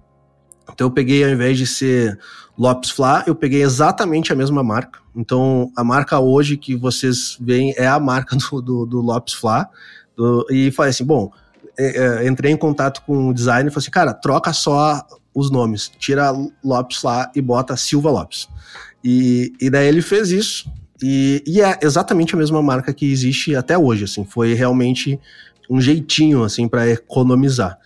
[0.72, 2.18] Então eu peguei, ao invés de ser
[2.58, 5.00] Lopes Fla, eu peguei exatamente a mesma marca.
[5.16, 9.70] Então a marca hoje que vocês veem é a marca do, do, do Lopes Fla.
[10.18, 11.32] Do, e falei assim, bom,
[11.78, 15.52] é, é, entrei em contato com o designer e falei assim, cara, troca só os
[15.52, 16.32] nomes, tira
[16.64, 18.48] Lopes Fla e bota Silva Lopes.
[19.04, 20.72] E, e daí ele fez isso.
[21.02, 24.24] E, e, é exatamente a mesma marca que existe até hoje, assim.
[24.24, 25.20] Foi realmente
[25.70, 27.78] um jeitinho, assim, para economizar.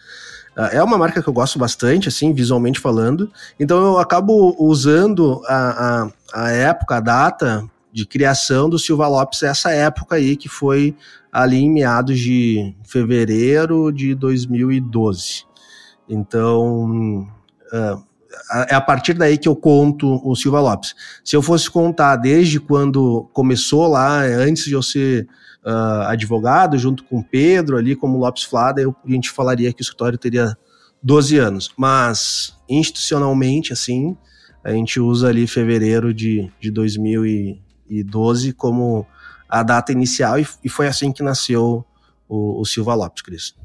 [0.55, 3.31] Ah, é uma marca que eu gosto bastante, assim, visualmente falando.
[3.59, 9.43] Então eu acabo usando a, a, a época, a data de criação do Silva Lopes,
[9.43, 10.95] essa época aí que foi
[11.31, 15.45] ali em meados de fevereiro de 2012.
[16.07, 17.27] Então,
[17.73, 18.09] uh,
[18.67, 20.95] é a partir daí que eu conto o Silva Lopes.
[21.23, 25.27] Se eu fosse contar desde quando começou lá, antes de eu ser
[25.65, 29.81] uh, advogado, junto com o Pedro ali como Lopes Flada, eu, a gente falaria que
[29.81, 30.57] o escritório teria
[31.01, 31.71] 12 anos.
[31.77, 34.17] Mas, institucionalmente, assim,
[34.63, 36.71] a gente usa ali fevereiro de, de
[37.89, 39.05] 2012 como
[39.47, 41.83] a data inicial e, e foi assim que nasceu
[42.27, 43.55] o, o Silva Lopes, Cris.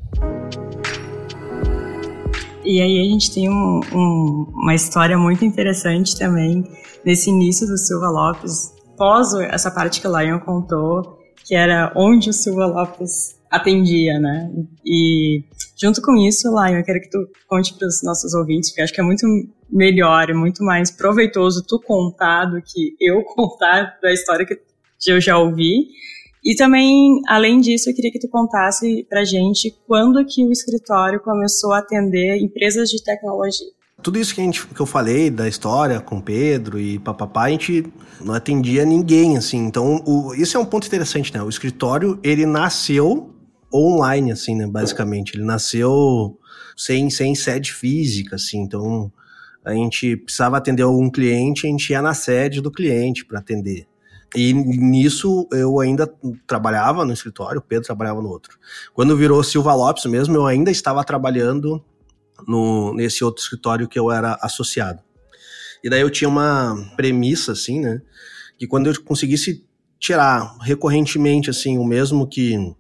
[2.64, 6.64] E aí a gente tem um, um, uma história muito interessante também
[7.04, 12.30] nesse início do Silva Lopes, pós essa parte que o Lion contou, que era onde
[12.30, 14.50] o Silva Lopes atendia, né?
[14.84, 15.44] E
[15.76, 18.94] junto com isso, Lion, eu quero que tu conte para os nossos ouvintes, porque acho
[18.94, 19.26] que é muito
[19.74, 24.56] melhor e muito mais proveitoso tu contar do que eu contar da história que
[25.10, 25.88] eu já ouvi.
[26.44, 31.18] E também, além disso, eu queria que tu contasse pra gente quando que o escritório
[31.18, 33.66] começou a atender empresas de tecnologia.
[34.02, 37.48] Tudo isso que, a gente, que eu falei da história com Pedro e papapá, a
[37.48, 37.87] gente
[38.20, 39.56] não atendia ninguém, assim.
[39.56, 41.42] Então, o, isso é um ponto interessante, né?
[41.42, 43.30] O escritório, ele nasceu
[43.72, 44.66] online, assim, né?
[44.66, 45.34] Basicamente.
[45.34, 46.38] Ele nasceu
[46.76, 48.58] sem, sem sede física, assim.
[48.58, 49.10] Então,
[49.64, 53.87] a gente precisava atender algum cliente, a gente ia na sede do cliente para atender.
[54.37, 56.12] E nisso eu ainda
[56.46, 58.59] trabalhava no escritório, o Pedro trabalhava no outro.
[58.92, 61.83] Quando virou Silva Lopes mesmo, eu ainda estava trabalhando
[62.46, 65.00] no, nesse outro escritório que eu era associado.
[65.83, 68.03] E daí eu tinha uma premissa, assim, né?
[68.59, 69.64] Que quando eu conseguisse
[70.00, 72.74] tirar recorrentemente, assim, o mesmo que,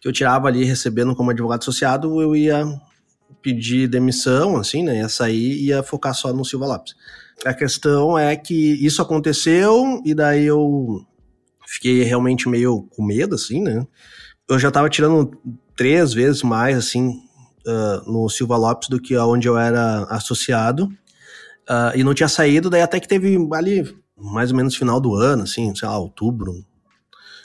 [0.00, 2.64] que eu tirava ali recebendo como advogado associado, eu ia
[3.42, 4.98] pedir demissão, assim, né?
[4.98, 6.94] Ia sair e ia focar só no Silva Lopes.
[7.44, 11.04] A questão é que isso aconteceu e daí eu
[11.66, 13.86] fiquei realmente meio com medo, assim, né?
[14.48, 15.30] Eu já tava tirando
[15.76, 17.22] três vezes mais, assim,
[17.66, 20.86] uh, no Silva Lopes do que onde eu era associado.
[21.68, 25.14] Uh, e não tinha saído, daí até que teve ali, mais ou menos final do
[25.14, 26.64] ano, assim, sei lá, outubro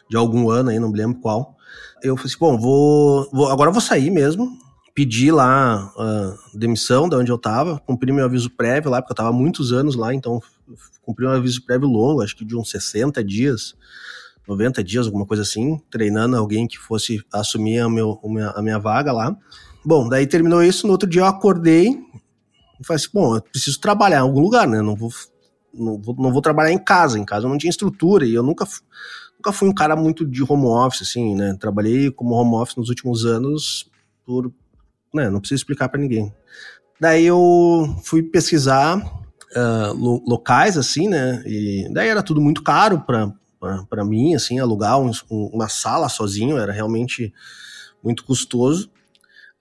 [0.09, 1.57] de algum ano aí, não me lembro qual.
[2.01, 4.57] Eu falei assim, bom, vou, vou agora eu vou sair mesmo,
[4.93, 9.11] pedi lá a demissão da de onde eu estava, cumpri meu aviso prévio lá, porque
[9.11, 10.39] eu estava muitos anos lá, então
[11.01, 13.75] cumpri um aviso prévio longo, acho que de uns 60 dias,
[14.47, 18.61] 90 dias, alguma coisa assim, treinando alguém que fosse assumir a, meu, a, minha, a
[18.61, 19.35] minha vaga lá.
[19.83, 21.89] Bom, daí terminou isso, no outro dia eu acordei
[22.79, 25.11] e falei assim, bom, eu preciso trabalhar em algum lugar, né, não vou,
[25.73, 28.43] não vou, não vou trabalhar em casa, em casa eu não tinha estrutura e eu
[28.43, 28.65] nunca
[29.37, 31.57] nunca fui um cara muito de home office, assim, né?
[31.59, 33.91] Trabalhei como home office nos últimos anos
[34.25, 34.49] por
[35.13, 36.33] né, não preciso explicar para ninguém.
[36.99, 43.01] Daí eu fui pesquisar uh, lo locais, assim, né, e daí era tudo muito caro
[43.01, 47.33] para mim, assim, alugar um, uma sala sozinho era realmente
[48.03, 48.89] muito custoso.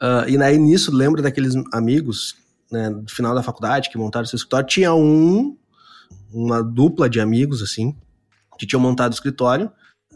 [0.00, 2.34] Uh, e daí nisso, lembra daqueles amigos,
[2.70, 5.56] né, do final da faculdade que montaram seu escritório, tinha um,
[6.32, 7.96] uma dupla de amigos, assim,
[8.58, 9.70] que tinham montado o escritório,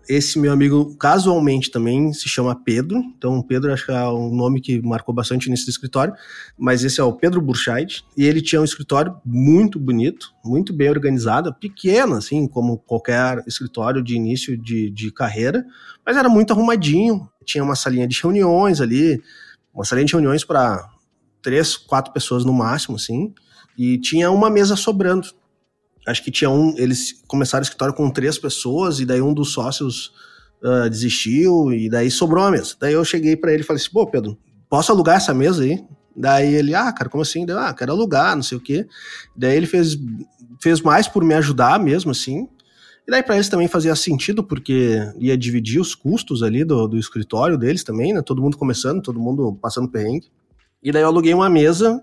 [0.09, 4.61] esse meu amigo casualmente também se chama Pedro, então Pedro acho que é um nome
[4.61, 6.15] que marcou bastante nesse escritório,
[6.57, 10.89] mas esse é o Pedro Burscheid, e ele tinha um escritório muito bonito, muito bem
[10.89, 15.65] organizado, pequeno assim, como qualquer escritório de início de, de carreira,
[16.05, 19.23] mas era muito arrumadinho, tinha uma salinha de reuniões ali,
[19.75, 20.89] uma salinha de reuniões para
[21.43, 23.33] três, quatro pessoas no máximo, assim,
[23.79, 25.29] e tinha uma mesa sobrando
[26.07, 26.75] acho que tinha um.
[26.79, 30.13] Eles começaram o escritório com três pessoas, e daí um dos sócios
[30.63, 32.75] uh, desistiu, e daí sobrou uma mesa.
[32.79, 34.39] Daí eu cheguei para ele e falei assim: pô, Pedro,
[34.69, 35.85] posso alugar essa mesa aí?
[36.17, 37.45] Daí ele, ah, cara, como assim?
[37.51, 38.87] Ah, quero alugar, não sei o quê.
[39.37, 39.99] Daí ele fez,
[40.63, 42.49] fez mais por me ajudar mesmo, assim.
[43.07, 46.99] E daí para eles também fazia sentido, porque ia dividir os custos ali do, do
[46.99, 48.23] escritório deles também, né?
[48.23, 50.29] Todo mundo começando, todo mundo passando perrengue.
[50.83, 52.03] E daí eu aluguei uma mesa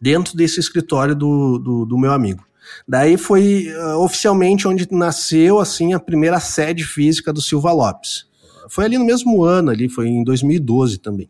[0.00, 2.44] dentro desse escritório do, do, do meu amigo.
[2.86, 8.26] Daí foi uh, oficialmente onde nasceu assim a primeira sede física do Silva Lopes.
[8.68, 11.28] Foi ali no mesmo ano, ali foi em 2012 também.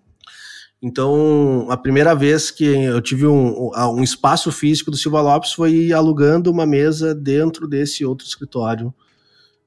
[0.80, 5.92] Então, a primeira vez que eu tive um, um espaço físico do Silva Lopes foi
[5.92, 8.92] alugando uma mesa dentro desse outro escritório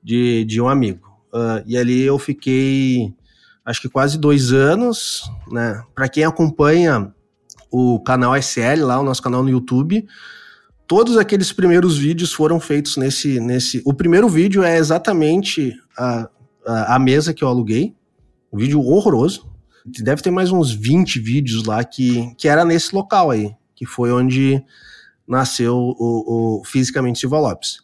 [0.03, 1.07] de, de um amigo.
[1.33, 3.13] Uh, e ali eu fiquei,
[3.65, 5.81] acho que quase dois anos, né?
[5.95, 7.11] Para quem acompanha
[7.71, 10.07] o canal SL lá, o nosso canal no YouTube,
[10.87, 13.39] todos aqueles primeiros vídeos foram feitos nesse.
[13.39, 16.29] nesse o primeiro vídeo é exatamente a,
[16.65, 17.93] a, a mesa que eu aluguei.
[18.51, 19.51] Um vídeo horroroso.
[19.85, 24.11] Deve ter mais uns 20 vídeos lá que, que era nesse local aí, que foi
[24.11, 24.61] onde
[25.27, 27.79] nasceu o, o fisicamente Silva Lopes.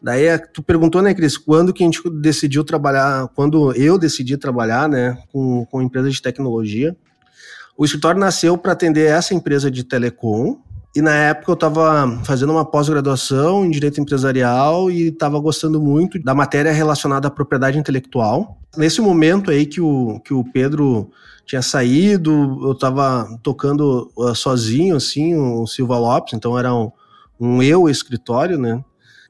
[0.00, 4.36] Daí é, tu perguntou, né, Cris, quando que a gente decidiu trabalhar, quando eu decidi
[4.36, 6.96] trabalhar, né, com, com empresa de tecnologia.
[7.76, 10.58] O escritório nasceu para atender essa empresa de telecom,
[10.94, 16.22] e na época eu estava fazendo uma pós-graduação em direito empresarial e estava gostando muito
[16.22, 18.58] da matéria relacionada à propriedade intelectual.
[18.76, 21.10] Nesse momento aí que o, que o Pedro
[21.46, 26.90] tinha saído, eu estava tocando uh, sozinho, assim, o Silva Lopes, então era um,
[27.40, 28.82] um eu escritório, né?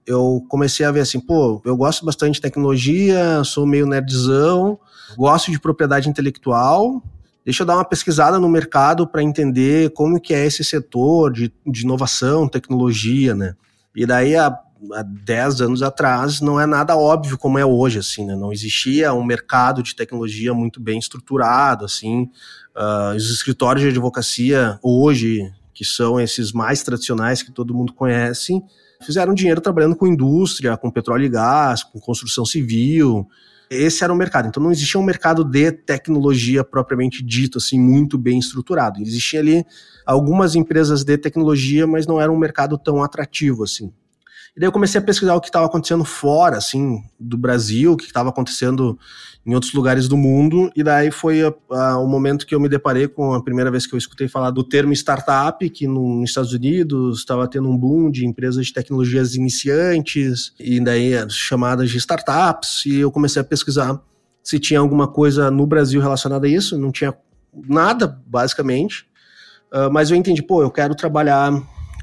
[0.04, 4.78] Eu comecei a ver assim, pô, eu gosto bastante de tecnologia, sou meio nerdzão,
[5.16, 7.00] gosto de propriedade intelectual,
[7.44, 11.52] deixa eu dar uma pesquisada no mercado para entender como que é esse setor de,
[11.66, 13.54] de inovação, tecnologia, né?
[13.94, 18.24] E daí, há, há 10 anos atrás, não é nada óbvio como é hoje, assim,
[18.24, 18.36] né?
[18.36, 22.30] Não existia um mercado de tecnologia muito bem estruturado, assim.
[22.74, 28.62] Uh, os escritórios de advocacia hoje, que são esses mais tradicionais que todo mundo conhece,
[29.04, 33.28] fizeram dinheiro trabalhando com indústria, com petróleo e gás, com construção civil,
[33.72, 34.48] esse era o mercado.
[34.48, 39.00] Então não existia um mercado de tecnologia propriamente dito, assim, muito bem estruturado.
[39.00, 39.64] Existia ali
[40.06, 43.92] algumas empresas de tecnologia, mas não era um mercado tão atrativo assim.
[44.54, 47.96] E daí eu comecei a pesquisar o que estava acontecendo fora, assim, do Brasil, o
[47.96, 48.98] que estava acontecendo
[49.46, 53.32] em outros lugares do mundo, e daí foi o momento que eu me deparei com
[53.32, 57.20] a primeira vez que eu escutei falar do termo startup, que no, nos Estados Unidos
[57.20, 62.98] estava tendo um boom de empresas de tecnologias iniciantes, e daí chamadas de startups, e
[62.98, 64.00] eu comecei a pesquisar
[64.44, 67.14] se tinha alguma coisa no Brasil relacionada a isso, não tinha
[67.68, 69.06] nada, basicamente,
[69.72, 71.52] uh, mas eu entendi, pô, eu quero trabalhar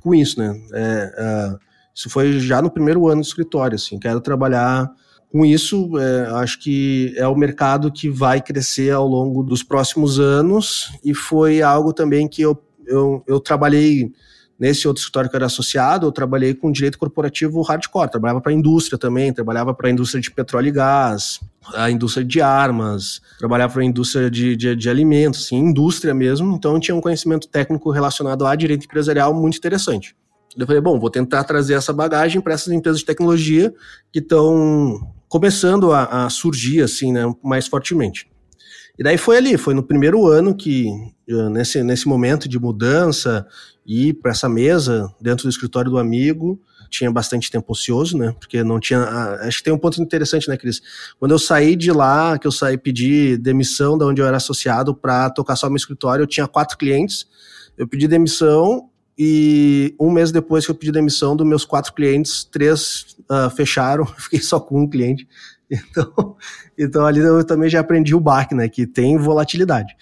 [0.01, 0.59] com isso, né?
[0.73, 1.68] É, uh,
[1.99, 4.89] isso foi já no primeiro ano do escritório, assim, quero trabalhar
[5.29, 10.17] com isso, é, acho que é o mercado que vai crescer ao longo dos próximos
[10.17, 12.57] anos e foi algo também que eu,
[12.88, 14.13] eu, eu trabalhei
[14.57, 18.53] nesse outro escritório que eu era associado, eu trabalhei com direito corporativo hardcore, trabalhava para
[18.53, 21.41] a indústria também, trabalhava para a indústria de petróleo e gás,
[21.75, 26.55] a indústria de armas, trabalhava para a indústria de, de, de, alimentos, assim, indústria mesmo,
[26.55, 30.15] então tinha um conhecimento técnico relacionado a direito empresarial muito interessante.
[30.57, 33.73] Eu falei, bom, vou tentar trazer essa bagagem para essas empresas de tecnologia
[34.12, 38.27] que estão começando a, a, surgir, assim, né, mais fortemente.
[38.97, 40.89] E daí foi ali, foi no primeiro ano que,
[41.29, 43.47] eh, nesse, nesse momento de mudança,
[43.85, 46.59] ir para essa mesa dentro do escritório do amigo,
[46.89, 48.35] tinha bastante tempo ocioso, né?
[48.39, 48.99] Porque não tinha.
[49.41, 50.81] Acho que tem um ponto interessante, né, Cris?
[51.19, 54.93] Quando eu saí de lá, que eu saí pedir demissão da onde eu era associado
[54.93, 57.28] para tocar só meu escritório, eu tinha quatro clientes.
[57.78, 58.88] Eu pedi demissão
[59.22, 64.05] e um mês depois que eu pedi demissão dos meus quatro clientes, três uh, fecharam,
[64.17, 65.28] fiquei só com um cliente.
[65.72, 66.36] Então,
[66.76, 68.67] então ali eu também já aprendi o BAC, né?
[68.67, 69.95] Que tem volatilidade.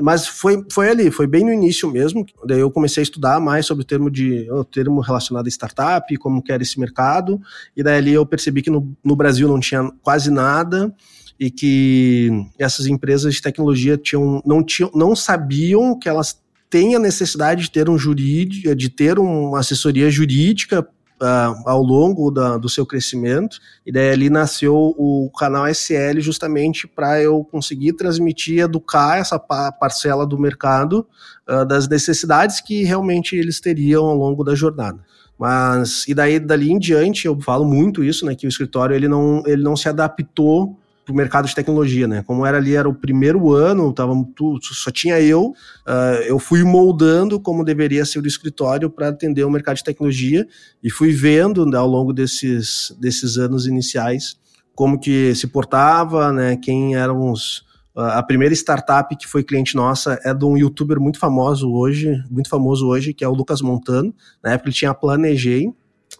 [0.00, 2.26] Mas foi, foi ali, foi bem no início mesmo.
[2.44, 6.16] Daí eu comecei a estudar mais sobre o termo de o termo relacionado a startup,
[6.16, 7.40] como que era esse mercado.
[7.76, 10.92] E daí ali eu percebi que no, no Brasil não tinha quase nada
[11.38, 16.41] e que essas empresas de tecnologia tinham, não, tinham, não sabiam que elas
[16.72, 22.30] tem a necessidade de ter um jurídico, de ter uma assessoria jurídica uh, ao longo
[22.30, 27.92] da, do seu crescimento, e daí ali nasceu o canal SL justamente para eu conseguir
[27.92, 31.06] transmitir, educar essa parcela do mercado
[31.46, 35.04] uh, das necessidades que realmente eles teriam ao longo da jornada.
[35.38, 39.08] Mas, e daí, dali em diante, eu falo muito isso, né, que o escritório ele
[39.08, 42.22] não, ele não se adaptou para o mercado de tecnologia, né?
[42.26, 46.62] Como era ali, era o primeiro ano, tava, tu, só tinha eu, uh, eu fui
[46.62, 50.46] moldando como deveria ser o escritório para atender o mercado de tecnologia
[50.82, 54.40] e fui vendo né, ao longo desses, desses anos iniciais
[54.74, 56.56] como que se portava, né?
[56.56, 61.18] Quem eram os a primeira startup que foi cliente nossa é de um youtuber muito
[61.18, 64.14] famoso hoje, muito famoso hoje, que é o Lucas Montano.
[64.42, 65.70] Na época ele tinha Planejei,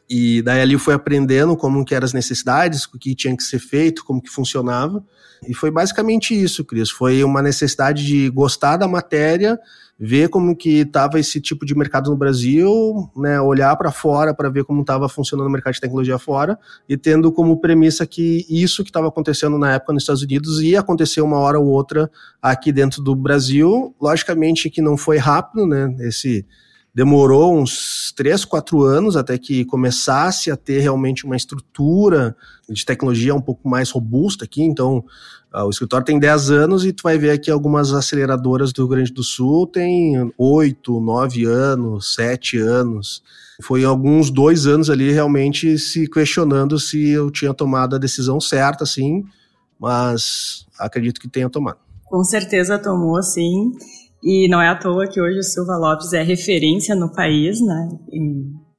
[0.09, 3.59] e daí ali foi aprendendo como que eram as necessidades, o que tinha que ser
[3.59, 5.03] feito, como que funcionava.
[5.49, 6.91] E foi basicamente isso, Cris.
[6.91, 9.59] Foi uma necessidade de gostar da matéria,
[9.99, 14.49] ver como que estava esse tipo de mercado no Brasil, né, olhar para fora para
[14.49, 18.83] ver como estava funcionando o mercado de tecnologia fora e tendo como premissa que isso
[18.83, 22.73] que estava acontecendo na época nos Estados Unidos ia acontecer uma hora ou outra aqui
[22.73, 23.95] dentro do Brasil.
[24.01, 25.95] Logicamente que não foi rápido, né?
[26.01, 26.45] Esse
[26.95, 32.37] demorou uns 3, 4 anos até que começasse a ter realmente uma estrutura
[32.69, 34.63] de tecnologia um pouco mais robusta aqui.
[34.63, 35.05] Então,
[35.55, 38.89] uh, o escritório tem 10 anos e tu vai ver aqui algumas aceleradoras do Rio
[38.89, 43.23] Grande do Sul tem 8, 9 anos, 7 anos.
[43.63, 48.85] Foi alguns dois anos ali realmente se questionando se eu tinha tomado a decisão certa,
[48.85, 49.25] assim,
[49.79, 51.79] mas acredito que tenha tomado.
[52.05, 53.73] Com certeza tomou, sim.
[54.23, 57.89] E não é à toa que hoje o Silva Lopes é referência no país, né,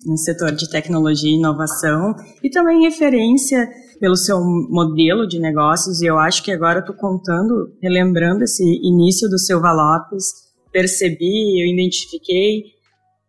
[0.05, 3.69] no setor de tecnologia e inovação, e também referência
[3.99, 6.01] pelo seu modelo de negócios.
[6.01, 10.25] E eu acho que agora estou contando, relembrando esse início do Silva Lopes,
[10.71, 12.63] percebi, eu identifiquei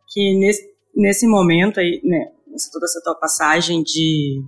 [0.08, 0.62] que nesse,
[0.96, 2.28] nesse momento aí, né,
[2.72, 4.40] toda essa tua passagem de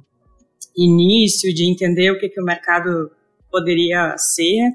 [0.76, 3.10] início, de entender o que, que o mercado
[3.50, 4.70] poderia ser,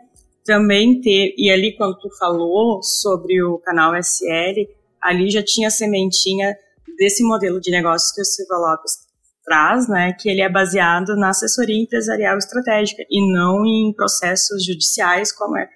[0.46, 4.68] também ter, e ali quando tu falou sobre o canal SL,
[5.02, 6.56] ali já tinha a sementinha
[6.98, 9.12] desse modelo de negócios que o Silva Lopes
[9.44, 15.32] traz, né, que ele é baseado na assessoria empresarial estratégica e não em processos judiciais
[15.32, 15.68] como é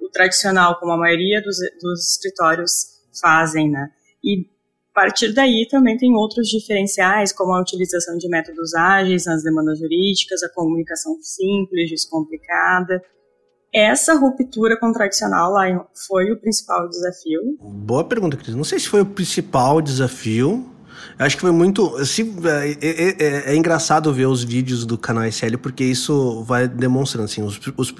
[0.00, 3.90] o tradicional, como a maioria dos, dos escritórios fazem, né.
[4.22, 4.46] E
[4.90, 9.78] a partir daí também tem outros diferenciais, como a utilização de métodos ágeis nas demandas
[9.78, 13.02] jurídicas, a comunicação simples, descomplicada,
[13.72, 15.64] essa ruptura com o tradicional lá
[16.06, 17.56] foi o principal desafio?
[17.60, 18.54] Boa pergunta, Cris.
[18.54, 20.74] Não sei se foi o principal desafio.
[21.18, 22.04] Acho que foi muito.
[22.04, 26.66] Se, é, é, é, é, engraçado ver os vídeos do canal SL, porque isso vai
[26.66, 27.94] demonstrando assim, os, os,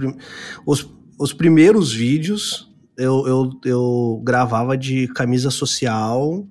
[0.67, 6.45] os, os primeiros vídeos eu, eu, eu gravava de camisa social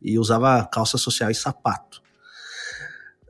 [0.00, 1.99] e usava calça social e sapato.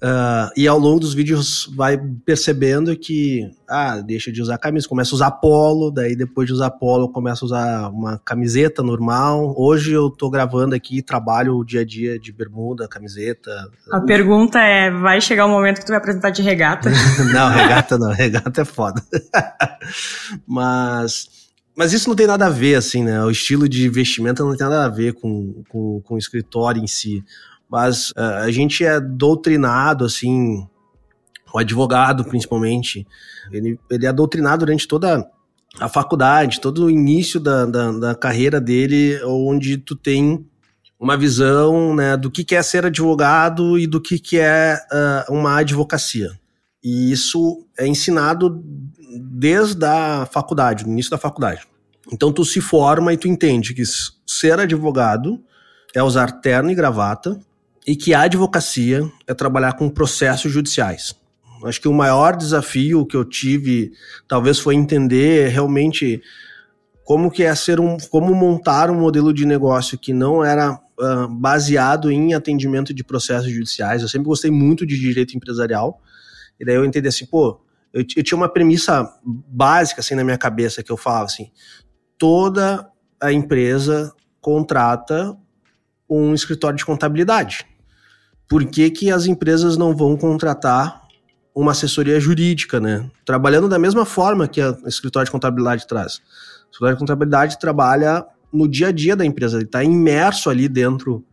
[0.03, 5.15] Uh, e ao longo dos vídeos vai percebendo que, ah, deixa de usar camisa, começa
[5.15, 9.55] a usar polo, daí depois de usar polo começa a usar uma camiseta normal.
[9.59, 13.51] Hoje eu tô gravando aqui, trabalho o dia a dia de bermuda, camiseta.
[13.93, 16.91] A pergunta é, vai chegar o um momento que tu vai apresentar de regata?
[17.35, 19.03] não, regata não, regata é foda.
[20.49, 21.39] Mas...
[21.77, 23.25] Mas isso não tem nada a ver, assim, né?
[23.25, 26.87] O estilo de vestimenta não tem nada a ver com, com, com o escritório em
[26.87, 27.25] si
[27.71, 30.67] mas uh, a gente é doutrinado, assim,
[31.55, 33.07] o advogado principalmente,
[33.53, 35.29] ele, ele é doutrinado durante toda
[35.79, 40.45] a faculdade, todo o início da, da, da carreira dele, onde tu tem
[40.99, 45.33] uma visão né, do que, que é ser advogado e do que, que é uh,
[45.33, 46.31] uma advocacia.
[46.83, 48.63] E isso é ensinado
[49.39, 51.67] desde a faculdade, no início da faculdade.
[52.13, 53.83] Então tu se forma e tu entende que
[54.27, 55.41] ser advogado
[55.95, 57.39] é usar terno e gravata,
[57.87, 61.15] e que a advocacia é trabalhar com processos judiciais.
[61.65, 63.93] Acho que o maior desafio que eu tive,
[64.27, 66.23] talvez, foi entender realmente
[67.05, 71.29] como que é ser um, como montar um modelo de negócio que não era uh,
[71.29, 74.01] baseado em atendimento de processos judiciais.
[74.01, 76.01] Eu sempre gostei muito de direito empresarial
[76.59, 77.61] e daí eu entendi assim, pô,
[77.93, 81.51] eu, eu tinha uma premissa básica assim na minha cabeça que eu falava assim,
[82.17, 82.89] toda
[83.21, 85.37] a empresa contrata
[86.11, 87.65] um escritório de contabilidade
[88.51, 91.03] por que, que as empresas não vão contratar
[91.55, 93.09] uma assessoria jurídica, né?
[93.25, 96.17] Trabalhando da mesma forma que a escritório de contabilidade traz.
[96.17, 100.69] O escritório de contabilidade trabalha no dia a dia da empresa, ele está imerso ali
[100.69, 101.25] dentro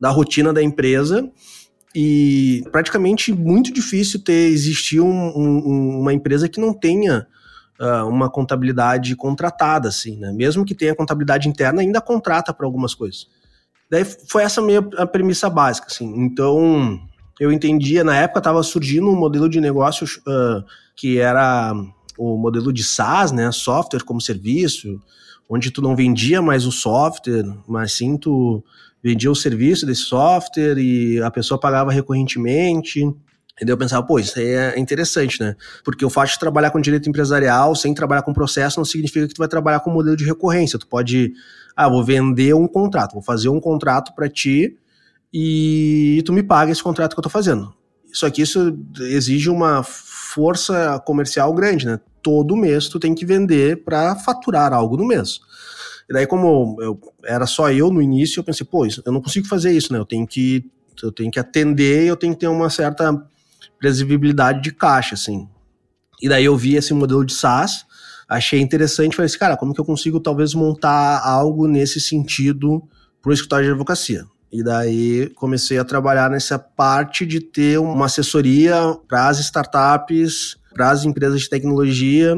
[0.00, 1.30] da rotina da empresa
[1.94, 7.26] e praticamente muito difícil ter existir um, um, uma empresa que não tenha
[7.78, 10.32] uh, uma contabilidade contratada, assim, né?
[10.32, 13.26] Mesmo que tenha contabilidade interna, ainda contrata para algumas coisas.
[13.92, 16.10] Daí foi essa minha a premissa básica, assim.
[16.16, 16.98] Então,
[17.38, 20.64] eu entendia, na época estava surgindo um modelo de negócio uh,
[20.96, 21.74] que era
[22.16, 24.98] o modelo de SaaS, né, software como serviço,
[25.46, 28.64] onde tu não vendia mais o software, mas sim tu
[29.04, 33.00] vendia o serviço desse software e a pessoa pagava recorrentemente.
[33.60, 35.54] E daí eu pensava, pô, isso aí é interessante, né?
[35.84, 39.34] Porque o fato de trabalhar com direito empresarial sem trabalhar com processo não significa que
[39.34, 40.78] tu vai trabalhar com modelo de recorrência.
[40.78, 41.34] Tu pode,
[41.76, 44.76] ah, vou vender um contrato, vou fazer um contrato para ti
[45.32, 47.72] e tu me paga esse contrato que eu tô fazendo.
[48.12, 51.98] Só que isso exige uma força comercial grande, né?
[52.22, 55.40] Todo mês tu tem que vender para faturar algo no mês.
[56.08, 59.46] E daí, como eu, era só eu no início, eu pensei, pô, eu não consigo
[59.46, 59.98] fazer isso, né?
[59.98, 60.70] Eu tenho que,
[61.02, 63.12] eu tenho que atender, eu tenho que ter uma certa
[63.78, 65.48] previsibilidade de caixa, assim.
[66.20, 67.86] E daí eu vi esse modelo de SaaS,
[68.32, 72.82] achei interessante, falei assim, cara, como que eu consigo talvez montar algo nesse sentido
[73.20, 74.24] para o escritório de advocacia?
[74.50, 78.74] E daí comecei a trabalhar nessa parte de ter uma assessoria
[79.06, 82.36] para as startups, para as empresas de tecnologia,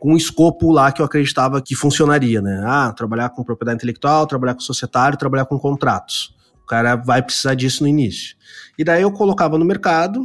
[0.00, 2.62] com um escopo lá que eu acreditava que funcionaria, né?
[2.64, 6.34] Ah, trabalhar com propriedade intelectual, trabalhar com societário, trabalhar com contratos.
[6.62, 8.36] O cara vai precisar disso no início.
[8.78, 10.24] E daí eu colocava no mercado,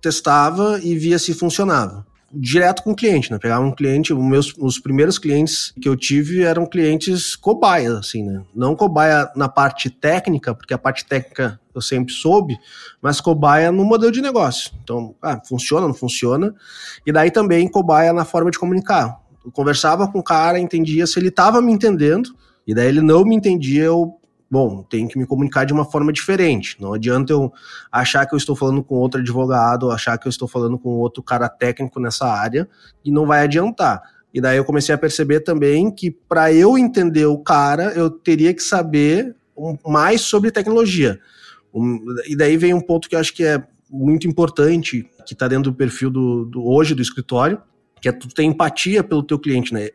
[0.00, 3.38] testava e via se funcionava direto com o cliente, né?
[3.38, 8.22] Pegava um cliente, os meus os primeiros clientes que eu tive eram clientes cobaia, assim,
[8.22, 8.42] né?
[8.54, 12.58] Não cobaia na parte técnica, porque a parte técnica eu sempre soube,
[13.02, 14.72] mas cobaia no modelo de negócio.
[14.82, 16.54] Então, ah, funciona, não funciona.
[17.04, 19.20] E daí também cobaia na forma de comunicar.
[19.44, 22.30] Eu conversava com o cara, entendia se ele estava me entendendo,
[22.66, 24.19] e daí ele não me entendia, eu
[24.50, 26.76] bom, tenho que me comunicar de uma forma diferente.
[26.80, 27.52] Não adianta eu
[27.92, 31.22] achar que eu estou falando com outro advogado, achar que eu estou falando com outro
[31.22, 32.68] cara técnico nessa área,
[33.04, 34.02] e não vai adiantar.
[34.34, 38.52] E daí eu comecei a perceber também que para eu entender o cara, eu teria
[38.52, 39.36] que saber
[39.86, 41.20] mais sobre tecnologia.
[42.26, 45.70] e daí vem um ponto que eu acho que é muito importante, que está dentro
[45.70, 47.60] do perfil do, do, hoje do escritório,
[48.00, 49.90] que é tu ter empatia pelo teu cliente, né?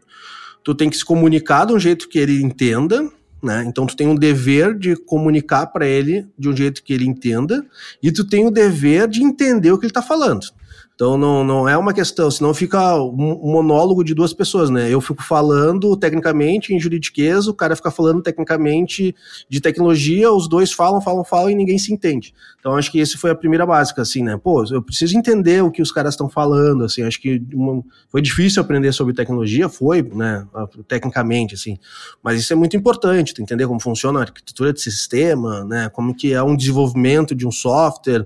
[0.63, 3.09] Tu tem que se comunicar de um jeito que ele entenda,
[3.45, 3.63] né?
[3.65, 7.65] Então tu tem um dever de comunicar para ele de um jeito que ele entenda
[8.01, 10.47] e tu tem o dever de entender o que ele está falando.
[10.95, 14.89] Então não, não é uma questão, senão fica um monólogo de duas pessoas, né?
[14.89, 19.13] Eu fico falando tecnicamente em juridiqueza, o cara fica falando tecnicamente
[19.49, 22.33] de tecnologia, os dois falam, falam, falam e ninguém se entende.
[22.57, 24.39] Então acho que esse foi a primeira básica, assim, né?
[24.41, 28.21] Pô, eu preciso entender o que os caras estão falando, assim, acho que uma, foi
[28.21, 30.47] difícil aprender sobre tecnologia, foi, né,
[30.87, 31.77] tecnicamente, assim,
[32.23, 36.33] mas isso é muito importante, entender como funciona a arquitetura de sistema, né, como que
[36.33, 38.25] é um desenvolvimento de um software,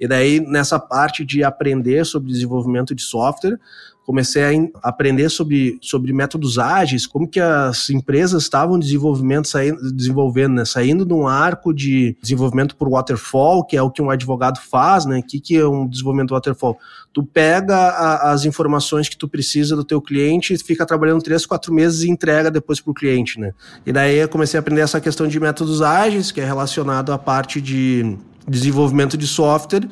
[0.00, 3.58] e daí nessa parte de aprender sobre desenvolvimento de software,
[4.06, 10.54] comecei a aprender sobre, sobre métodos ágeis, como que as empresas estavam desenvolvimento, saindo, desenvolvendo,
[10.54, 10.64] né?
[10.64, 15.04] saindo de um arco de desenvolvimento por waterfall, que é o que um advogado faz,
[15.06, 15.18] né?
[15.18, 16.78] O que, que é um desenvolvimento waterfall?
[17.12, 21.74] Tu pega a, as informações que tu precisa do teu cliente, fica trabalhando três, quatro
[21.74, 23.52] meses e entrega depois para o cliente, né?
[23.84, 27.18] E daí eu comecei a aprender essa questão de métodos ágeis, que é relacionado à
[27.18, 29.88] parte de desenvolvimento de software,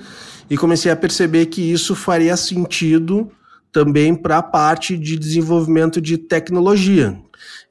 [0.49, 3.30] e comecei a perceber que isso faria sentido
[3.72, 7.18] também para a parte de desenvolvimento de tecnologia.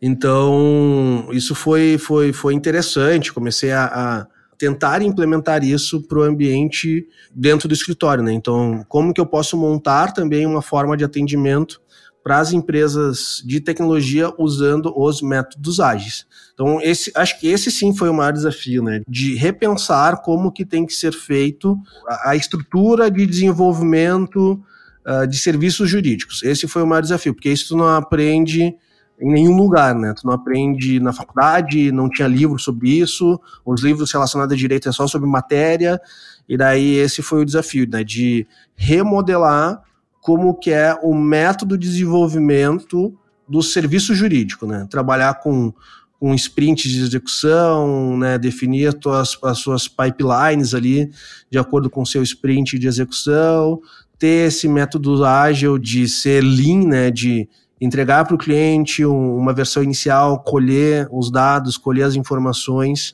[0.01, 3.31] Então, isso foi, foi, foi interessante.
[3.31, 8.23] Comecei a, a tentar implementar isso para o ambiente dentro do escritório.
[8.23, 8.33] Né?
[8.33, 11.81] Então, como que eu posso montar também uma forma de atendimento
[12.23, 16.25] para as empresas de tecnologia usando os métodos ágeis.
[16.53, 19.01] Então, esse, acho que esse sim foi o maior desafio, né?
[19.07, 24.63] De repensar como que tem que ser feito a, a estrutura de desenvolvimento
[25.05, 26.41] uh, de serviços jurídicos.
[26.43, 28.73] Esse foi o maior desafio, porque isso tu não aprende
[29.19, 30.13] em nenhum lugar, né?
[30.13, 34.87] Tu não aprende na faculdade, não tinha livro sobre isso, os livros relacionados a direito
[34.87, 35.99] é só sobre matéria,
[36.47, 38.03] e daí esse foi o desafio, né?
[38.03, 39.81] De remodelar
[40.23, 43.13] como que é o método de desenvolvimento
[43.45, 44.87] do serviço jurídico, né?
[44.89, 45.73] Trabalhar com,
[46.17, 48.37] com sprints de execução, né?
[48.37, 51.11] Definir as, tuas, as suas pipelines ali
[51.51, 53.81] de acordo com o seu sprint de execução,
[54.17, 57.11] ter esse método ágil de ser lean, né?
[57.11, 57.49] De
[57.81, 63.13] entregar para o cliente uma versão inicial, colher os dados, colher as informações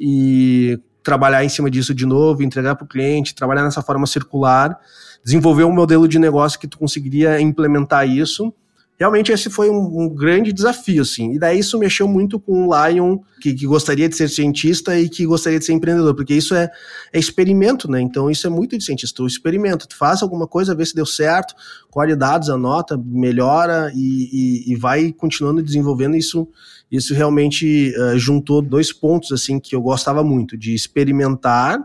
[0.00, 4.80] e trabalhar em cima disso de novo, entregar para o cliente, trabalhar nessa forma circular
[5.24, 8.52] desenvolver um modelo de negócio que tu conseguiria implementar isso.
[8.98, 11.32] Realmente esse foi um, um grande desafio, assim.
[11.32, 15.08] E daí isso mexeu muito com o Lion, que, que, gostaria de ser cientista e
[15.08, 16.68] que gostaria de ser empreendedor, porque isso é,
[17.12, 18.00] é experimento, né?
[18.00, 19.22] Então isso é muito de cientista.
[19.22, 21.54] O experimento, tu faz alguma coisa, vê se deu certo,
[21.88, 26.48] colhe dados, anota, melhora e, e, e vai continuando desenvolvendo isso.
[26.90, 31.78] Isso realmente uh, juntou dois pontos, assim, que eu gostava muito, de experimentar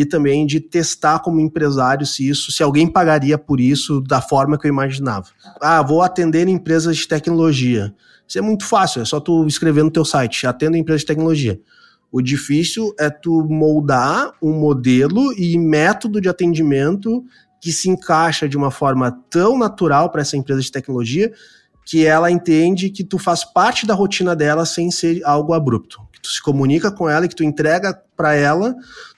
[0.00, 4.58] e também de testar como empresário se isso, se alguém pagaria por isso da forma
[4.58, 5.26] que eu imaginava.
[5.60, 7.94] Ah, vou atender empresas de tecnologia.
[8.26, 11.60] Isso é muito fácil, é só tu escrever no teu site, atendo empresas de tecnologia.
[12.10, 17.22] O difícil é tu moldar um modelo e método de atendimento
[17.60, 21.30] que se encaixa de uma forma tão natural para essa empresa de tecnologia
[21.84, 26.00] que ela entende que tu faz parte da rotina dela sem ser algo abrupto.
[26.10, 28.74] Que tu se comunica com ela e que tu entrega para ela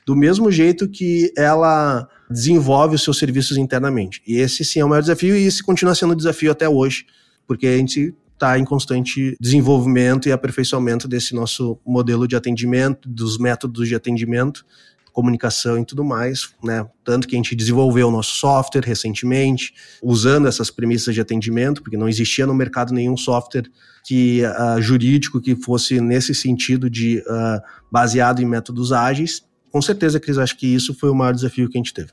[0.07, 4.23] do mesmo jeito que ela desenvolve os seus serviços internamente.
[4.27, 7.07] E esse sim é o maior desafio e esse continua sendo um desafio até hoje,
[7.47, 13.39] porque a gente está em constante desenvolvimento e aperfeiçoamento desse nosso modelo de atendimento, dos
[13.39, 14.65] métodos de atendimento,
[15.13, 16.87] comunicação e tudo mais, né?
[17.05, 21.97] Tanto que a gente desenvolveu o nosso software recentemente, usando essas premissas de atendimento, porque
[21.97, 23.71] não existia no mercado nenhum software
[24.05, 29.45] que uh, jurídico que fosse nesse sentido de uh, baseado em métodos ágeis.
[29.73, 32.11] Com certeza, Cris, acho que isso foi o maior desafio que a gente teve.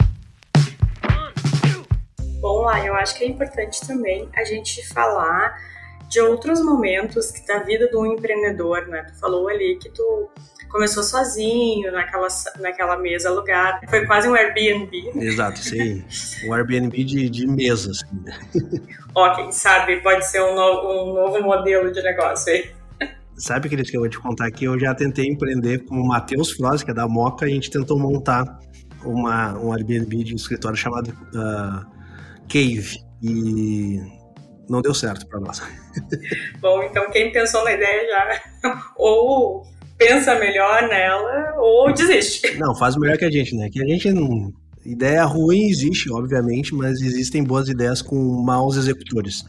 [2.39, 5.57] Bom, lá, eu acho que é importante também a gente falar
[6.07, 9.03] de outros momentos que da vida de um empreendedor, né?
[9.03, 10.29] Tu falou ali que tu
[10.69, 12.27] começou sozinho naquela,
[12.59, 13.85] naquela mesa alugada.
[13.89, 15.11] Foi quase um Airbnb.
[15.15, 16.05] Exato, sim.
[16.45, 18.23] Um Airbnb de, de mesa, assim.
[19.13, 22.78] Ó, quem sabe pode ser um novo, um novo modelo de negócio aí.
[23.39, 26.51] Sabe, Cris, que eu vou te contar que eu já tentei empreender com o Matheus
[26.51, 28.59] Froz, que é da Moca, a gente tentou montar
[29.03, 31.85] uma, um Airbnb de um escritório chamado uh,
[32.49, 32.97] Cave.
[33.23, 33.99] E
[34.69, 35.61] não deu certo para nós.
[36.61, 39.63] Bom, então quem pensou na ideia já ou
[39.97, 42.55] pensa melhor nela ou desiste.
[42.57, 43.69] Não, faz melhor que a gente, né?
[43.69, 44.51] Que a gente não.
[44.85, 49.43] Ideia ruim existe, obviamente, mas existem boas ideias com maus executores.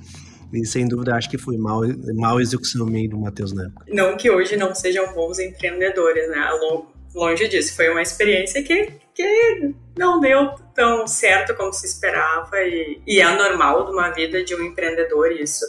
[0.53, 1.83] E sem dúvida acho que foi mal,
[2.15, 3.85] mal execução meio do Matheus na época.
[3.89, 6.49] Não que hoje não sejam bons empreendedores, né?
[7.15, 7.77] Longe disso.
[7.77, 13.37] Foi uma experiência que, que não deu tão certo como se esperava e, e é
[13.37, 15.65] normal de uma vida de um empreendedor isso.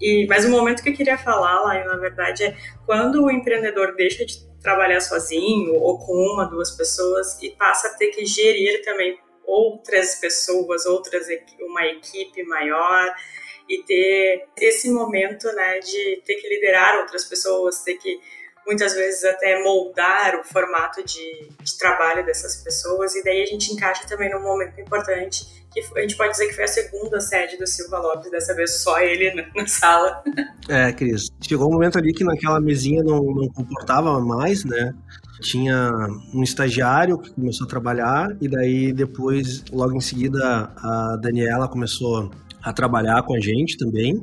[0.00, 2.56] E, mas o momento que eu queria falar lá, na verdade, é
[2.86, 7.90] quando o empreendedor deixa de trabalhar sozinho ou com uma, duas pessoas e passa a
[7.94, 11.26] ter que gerir também outras pessoas, outras
[11.60, 13.14] uma equipe maior
[13.68, 18.18] e ter esse momento, né, de ter que liderar outras pessoas, ter que
[18.66, 23.72] muitas vezes até moldar o formato de, de trabalho dessas pessoas e daí a gente
[23.72, 27.56] encaixa também num momento importante que a gente pode dizer que foi a segunda sede
[27.56, 30.22] do Silva Lopes, dessa vez só ele na, na sala.
[30.68, 34.94] É, Cris, chegou um momento ali que naquela mesinha não, não comportava mais, né?
[35.40, 35.90] Tinha
[36.34, 42.30] um estagiário que começou a trabalhar e daí depois, logo em seguida, a Daniela começou
[42.62, 44.14] a trabalhar com a gente também.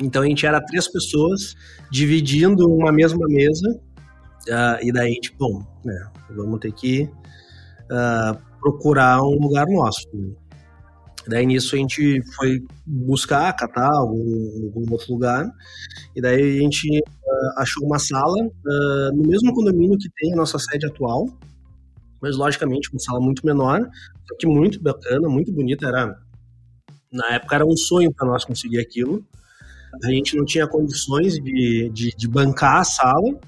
[0.00, 1.54] Então a gente era três pessoas
[1.90, 3.68] dividindo uma mesma mesa.
[4.48, 10.08] Uh, e daí, tipo, bom, né, vamos ter que uh, procurar um lugar nosso.
[10.14, 10.34] Né?
[11.28, 15.46] Daí nisso a gente foi buscar, catar algum, algum outro lugar,
[16.16, 20.36] e daí a gente uh, achou uma sala uh, no mesmo condomínio que tem a
[20.36, 21.26] nossa sede atual,
[22.22, 23.80] mas logicamente uma sala muito menor,
[24.26, 26.18] só que muito bacana, muito bonita, era
[27.12, 29.24] na época era um sonho para nós conseguir aquilo.
[30.04, 33.40] A gente não tinha condições de, de, de bancar a sala,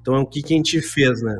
[0.00, 1.38] então o que, que a gente fez, né?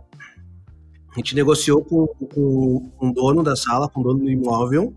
[1.13, 4.95] A gente negociou com, com, com o dono da sala, com o dono do imóvel,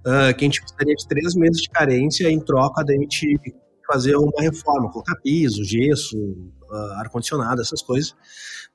[0.00, 3.38] uh, que a gente precisaria de três meses de carência em troca da gente
[3.86, 8.14] fazer uma reforma, colocar piso, gesso, uh, ar-condicionado, essas coisas.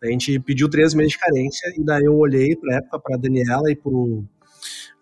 [0.03, 3.71] A gente pediu três meses de carência e daí eu olhei para época para Daniela
[3.71, 3.91] e para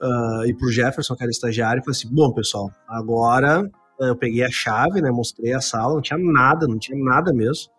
[0.04, 4.44] uh, e pro Jefferson, que era estagiário, e falei assim: bom, pessoal, agora eu peguei
[4.44, 7.72] a chave, né, mostrei a sala, não tinha nada, não tinha nada mesmo.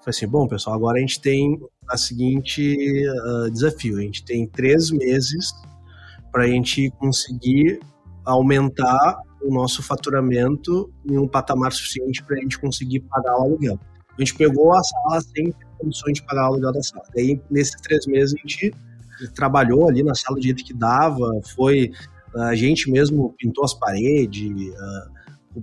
[0.00, 1.58] Falei assim: bom, pessoal, agora a gente tem
[1.88, 2.76] a seguinte
[3.08, 5.52] uh, desafio: a gente tem três meses
[6.30, 7.80] para a gente conseguir
[8.24, 13.78] aumentar o nosso faturamento em um patamar suficiente para a gente conseguir pagar o aluguel.
[14.16, 17.04] A gente pegou a sala sem condições de pagar o aluguel da sala.
[17.14, 18.72] Daí, nesses três meses, a gente
[19.32, 21.90] trabalhou ali na sala do jeito que dava, foi
[22.34, 24.50] a gente mesmo pintou as paredes,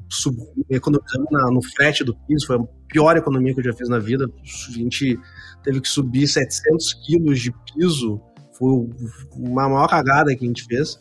[0.09, 0.37] sub,
[0.69, 3.99] economizamos na, no frete do piso, foi a pior economia que eu já fiz na
[3.99, 4.25] vida.
[4.25, 5.19] A gente
[5.63, 8.21] teve que subir 700 quilos de piso
[8.57, 8.87] foi
[9.35, 10.99] uma maior cagada que a gente fez.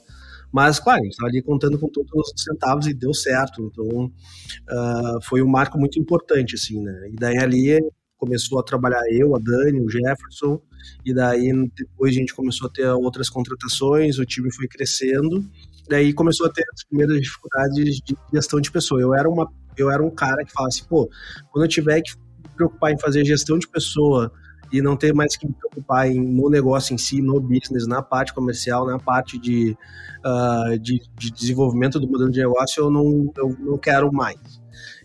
[0.53, 3.71] Mas, claro, a gente estava ali contando com todos os centavos e deu certo.
[3.71, 7.11] Então, uh, foi um marco muito importante, assim, né?
[7.13, 7.79] E daí ali
[8.17, 10.61] começou a trabalhar eu, a Dani, o Jefferson,
[11.05, 15.45] e daí depois a gente começou a ter outras contratações, o time foi crescendo,
[15.89, 19.01] daí começou a ter as primeiras dificuldades de gestão de pessoa.
[19.01, 21.11] Eu era, uma, eu era um cara que falava assim, pô,
[21.51, 24.33] quando eu tiver que me preocupar em fazer gestão de pessoa
[24.73, 28.03] e não ter mais que me preocupar em, no negócio em si, no business, na
[28.03, 29.77] parte comercial, na parte de,
[30.25, 34.60] uh, de, de, desenvolvimento do modelo de negócio, eu não, eu não quero mais.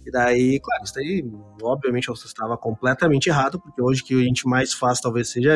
[0.06, 1.26] E daí, claro, isso daí,
[1.64, 5.56] obviamente, eu estava completamente errado, porque hoje que a gente mais faz talvez seja,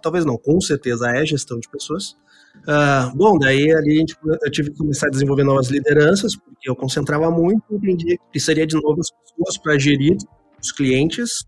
[0.00, 2.16] talvez não, com certeza é gestão de pessoas.
[2.62, 6.74] Uh, bom, daí ali gente, eu tive que começar a desenvolver novas lideranças, porque eu
[6.74, 10.16] concentrava muito, entendi que precisaria de novas pessoas para gerir
[10.62, 11.44] os clientes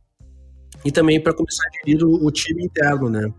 [0.84, 3.32] e também para começar a gerir o, o, time interno, né?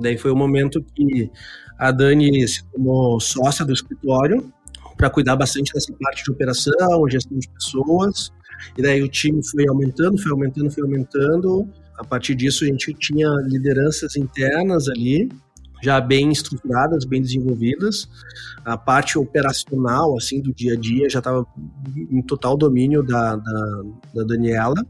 [0.00, 1.28] Daí foi o momento que
[1.76, 4.52] a Dani se tornou sócia do escritório
[4.98, 8.30] para cuidar bastante dessa parte de operação, gestão de pessoas.
[8.76, 11.66] E daí o time foi aumentando, foi aumentando, foi aumentando.
[11.96, 15.28] A partir disso a gente tinha lideranças internas ali
[15.80, 18.08] já bem estruturadas, bem desenvolvidas.
[18.64, 21.46] A parte operacional, assim, do dia a dia já estava
[22.10, 23.82] em total domínio da, da,
[24.14, 24.84] da, Daniela.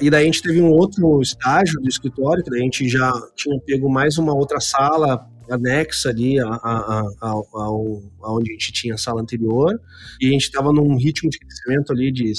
[0.00, 3.12] E daí a gente teve um outro estágio do escritório, que daí a gente já
[3.36, 8.72] tinha pego mais uma outra sala anexa ali a, a, a, ao, aonde a gente
[8.72, 9.78] tinha a sala anterior.
[10.20, 12.32] E a gente estava num ritmo de crescimento ali de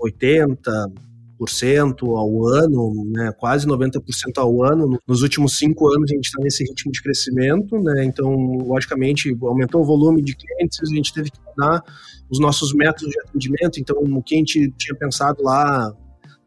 [0.00, 0.92] 80,
[2.16, 4.00] ao ano, né, quase 90%
[4.36, 4.98] ao ano.
[5.06, 9.82] Nos últimos cinco anos a gente está nesse ritmo de crescimento, né, então, logicamente, aumentou
[9.82, 11.82] o volume de clientes, a gente teve que mudar
[12.30, 15.92] os nossos métodos de atendimento, então, o que a gente tinha pensado lá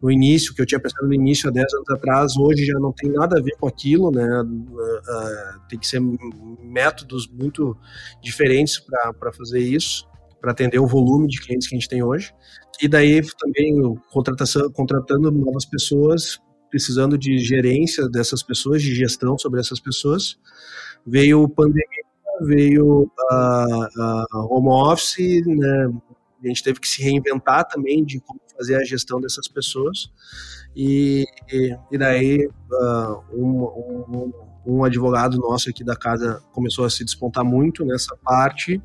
[0.02, 2.92] no início, que eu tinha pensado no início há 10 anos atrás, hoje já não
[2.92, 4.42] tem nada a ver com aquilo, né?
[4.42, 7.76] Uh, tem que ser métodos muito
[8.22, 10.08] diferentes para fazer isso
[10.42, 12.34] para atender o volume de clientes que a gente tem hoje.
[12.82, 13.76] E daí também
[14.12, 16.40] contratação, contratando novas pessoas,
[16.70, 20.38] precisando de gerência dessas pessoas, de gestão sobre essas pessoas.
[21.06, 22.04] Veio pandemia,
[22.42, 23.88] veio a,
[24.34, 25.92] a home office, né?
[26.44, 30.12] A gente teve que se reinventar também de como fazer a gestão dessas pessoas.
[30.76, 31.26] E,
[31.92, 34.34] e daí uh, um, um,
[34.66, 38.82] um, advogado nosso aqui da casa começou a se despontar muito nessa parte,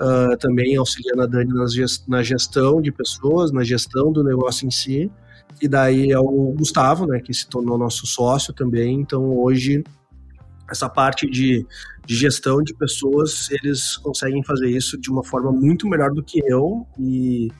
[0.00, 1.52] uh, também auxiliando a Dani
[2.08, 5.10] na gestão de pessoas, na gestão do negócio em si.
[5.60, 9.00] E daí é o Gustavo, né, que se tornou nosso sócio também.
[9.00, 9.84] Então hoje
[10.72, 11.64] essa parte de,
[12.04, 16.40] de, gestão de pessoas, eles conseguem fazer isso de uma forma muito melhor do que
[16.46, 17.52] eu e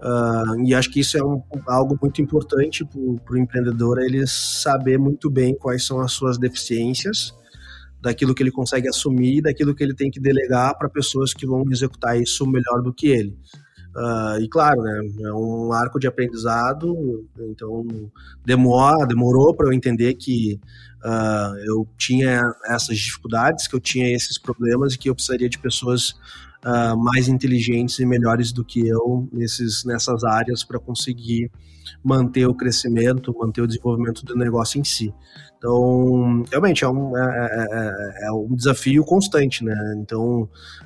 [0.00, 4.98] Uh, e acho que isso é um, algo muito importante para o empreendedor, ele saber
[4.98, 7.34] muito bem quais são as suas deficiências,
[8.00, 11.64] daquilo que ele consegue assumir, daquilo que ele tem que delegar para pessoas que vão
[11.70, 13.36] executar isso melhor do que ele.
[13.96, 17.84] Uh, e claro, né, é um arco de aprendizado, então
[18.44, 20.60] demora, demorou para eu entender que
[21.04, 25.58] uh, eu tinha essas dificuldades, que eu tinha esses problemas e que eu precisaria de
[25.58, 26.14] pessoas
[26.64, 31.50] uh, mais inteligentes e melhores do que eu nesses, nessas áreas para conseguir
[32.02, 35.12] manter o crescimento, manter o desenvolvimento do negócio em si.
[35.56, 39.74] Então, realmente é um, é, é, é, é um desafio constante, né?
[39.98, 40.42] Então,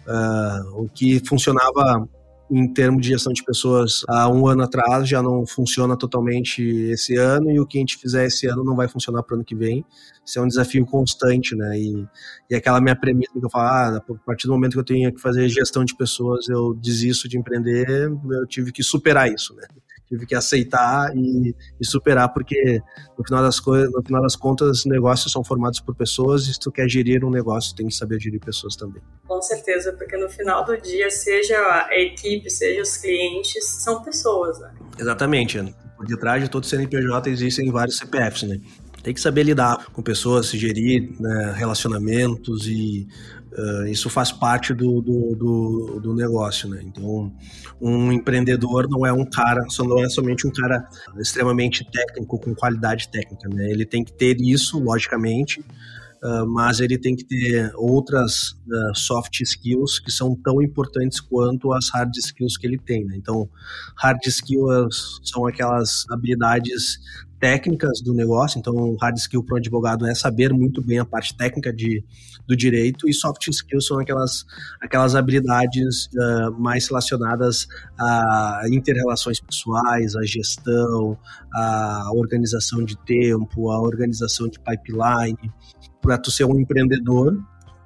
[0.06, 2.08] uh, o que funcionava
[2.52, 7.16] em termos de gestão de pessoas há um ano atrás já não funciona totalmente esse
[7.16, 9.44] ano e o que a gente fizer esse ano não vai funcionar para o ano
[9.44, 9.82] que vem.
[10.24, 11.78] Isso é um desafio constante, né?
[11.78, 12.06] E,
[12.50, 15.12] e aquela minha premissa que eu falo, ah, a partir do momento que eu tenho
[15.12, 17.88] que fazer gestão de pessoas, eu desisto de empreender,
[18.30, 19.66] eu tive que superar isso, né?
[20.12, 22.80] Tive que aceitar e, e, superar, porque
[23.18, 26.60] no final, das coisas, no final das contas, negócios são formados por pessoas e se
[26.60, 29.02] tu quer gerir um negócio, tem que saber gerir pessoas também.
[29.26, 34.60] Com certeza, porque no final do dia, seja a equipe, seja os clientes, são pessoas,
[34.60, 34.72] né?
[34.98, 35.74] Exatamente.
[35.96, 38.60] Por detrás de todo CNPJ existem vários CPFs, né?
[39.02, 43.08] Tem que saber lidar com pessoas, se gerir né, relacionamentos e
[43.52, 46.80] Uh, isso faz parte do, do, do, do, negócio, né?
[46.82, 47.30] Então,
[47.78, 50.88] um empreendedor não é um cara, só não é somente um cara
[51.18, 53.70] extremamente técnico, com qualidade técnica, né?
[53.70, 59.38] Ele tem que ter isso, logicamente, uh, mas ele tem que ter outras uh, soft
[59.42, 63.16] skills que são tão importantes quanto as hard skills que ele tem, né?
[63.18, 63.50] Então,
[63.96, 66.98] hard skills são aquelas habilidades
[67.42, 71.36] técnicas do negócio, então hard skill para o advogado é saber muito bem a parte
[71.36, 72.04] técnica de,
[72.46, 74.46] do direito e soft skills são aquelas,
[74.80, 77.66] aquelas habilidades uh, mais relacionadas
[77.98, 81.18] a interrelações pessoais, a gestão,
[81.52, 85.52] a organização de tempo, a organização de pipeline.
[86.00, 87.36] Para tu ser um empreendedor,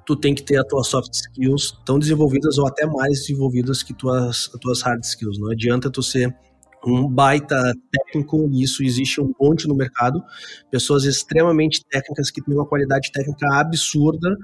[0.05, 3.95] tu tem que ter as tuas soft skills tão desenvolvidas ou até mais desenvolvidas que
[3.95, 5.39] tuas, as tuas hard skills.
[5.39, 6.31] Não adianta tu ser
[6.87, 10.23] um baita técnico, e isso existe um monte no mercado,
[10.71, 14.35] pessoas extremamente técnicas que têm uma qualidade técnica absurda,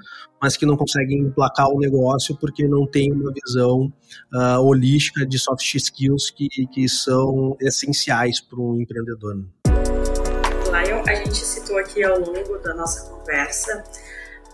[0.41, 3.91] mas que não conseguem emplacar o negócio porque não tem uma visão
[4.33, 9.45] uh, holística de soft skills que, que são essenciais para um empreendedor.
[9.65, 13.83] Lion, a gente citou aqui ao longo da nossa conversa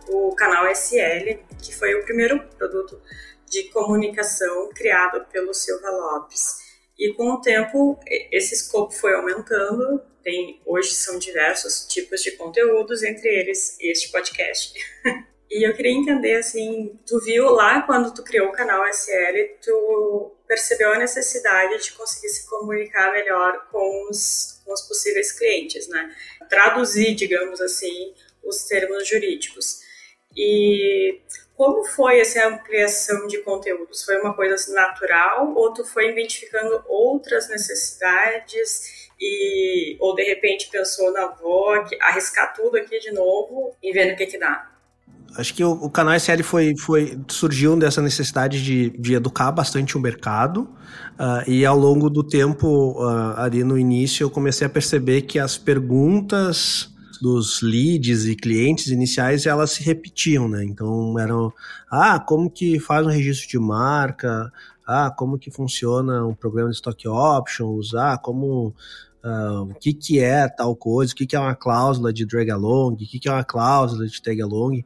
[0.10, 3.00] o canal SL, que foi o primeiro produto
[3.50, 6.69] de comunicação criado pelo Silva Lopes.
[7.00, 7.98] E com o tempo,
[8.30, 10.02] esse escopo foi aumentando.
[10.22, 14.74] Tem, hoje são diversos tipos de conteúdos, entre eles este podcast.
[15.50, 20.36] e eu queria entender, assim, tu viu lá quando tu criou o canal SL, tu
[20.46, 26.14] percebeu a necessidade de conseguir se comunicar melhor com os, com os possíveis clientes, né?
[26.50, 29.80] Traduzir, digamos assim, os termos jurídicos.
[30.36, 31.22] E
[31.60, 34.06] como foi essa ampliação de conteúdos?
[34.06, 41.12] Foi uma coisa natural ou tu foi identificando outras necessidades e ou de repente pensou
[41.12, 44.72] na VOC, arriscar tudo aqui de novo e vendo o que que dá?
[45.36, 49.98] Acho que o, o canal SL foi, foi, surgiu dessa necessidade de, de educar bastante
[49.98, 50.62] o mercado
[51.20, 55.38] uh, e ao longo do tempo, uh, ali no início, eu comecei a perceber que
[55.38, 56.90] as perguntas
[57.22, 60.64] dos leads e clientes iniciais, elas se repetiam, né?
[60.64, 61.54] Então eram,
[61.90, 64.52] ah, como que faz um registro de marca?
[64.88, 67.94] Ah, como que funciona um programa de stock options?
[67.94, 68.74] Ah, como
[69.24, 71.14] uh, o que que é tal coisa?
[71.14, 72.94] O que que é uma cláusula de drag along?
[72.94, 74.84] O que que é uma cláusula de tag along?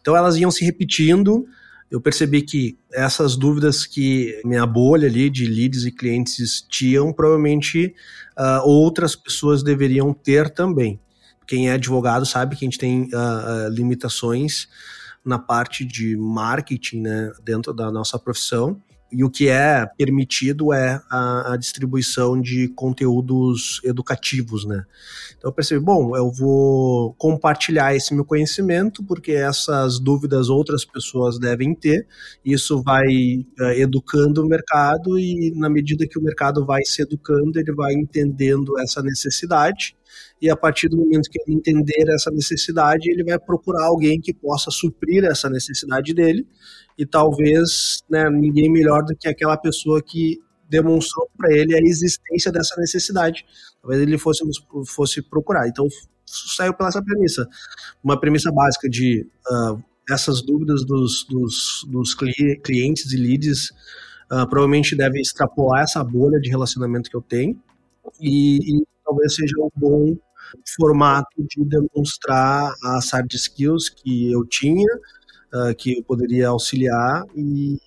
[0.00, 1.46] Então elas iam se repetindo.
[1.90, 7.94] Eu percebi que essas dúvidas que minha bolha ali de leads e clientes tinham, provavelmente
[8.38, 11.00] uh, outras pessoas deveriam ter também
[11.48, 14.68] quem é advogado sabe que a gente tem uh, limitações
[15.24, 18.80] na parte de marketing né, dentro da nossa profissão.
[19.10, 24.84] E o que é permitido é a, a, distribuição de conteúdos educativos, né?
[25.38, 31.38] Então eu percebi, bom, eu vou compartilhar esse meu conhecimento, porque essas dúvidas outras pessoas
[31.38, 32.06] devem ter.
[32.44, 33.06] Isso vai
[33.58, 37.94] uh, educando o mercado e na medida que o mercado vai se educando, ele vai
[37.94, 39.96] entendendo essa necessidade
[40.40, 44.32] e a partir do momento que ele entender essa necessidade, ele vai procurar alguém que
[44.32, 46.46] possa suprir essa necessidade dele
[46.96, 52.52] e talvez né, ninguém melhor do que aquela pessoa que demonstrou para ele a existência
[52.52, 53.44] dessa necessidade.
[53.80, 54.44] Talvez ele fosse,
[54.86, 55.66] fosse procurar.
[55.66, 55.86] Então,
[56.24, 57.46] saiu pela essa premissa.
[58.02, 63.70] Uma premissa básica de uh, essas dúvidas dos, dos, dos clientes e leads
[64.30, 67.60] uh, provavelmente devem extrapolar essa bolha de relacionamento que eu tenho
[68.20, 70.16] e, e talvez seja um bom
[70.76, 74.88] formato de demonstrar as hard skills que eu tinha,
[75.52, 77.78] uh, que eu poderia auxiliar e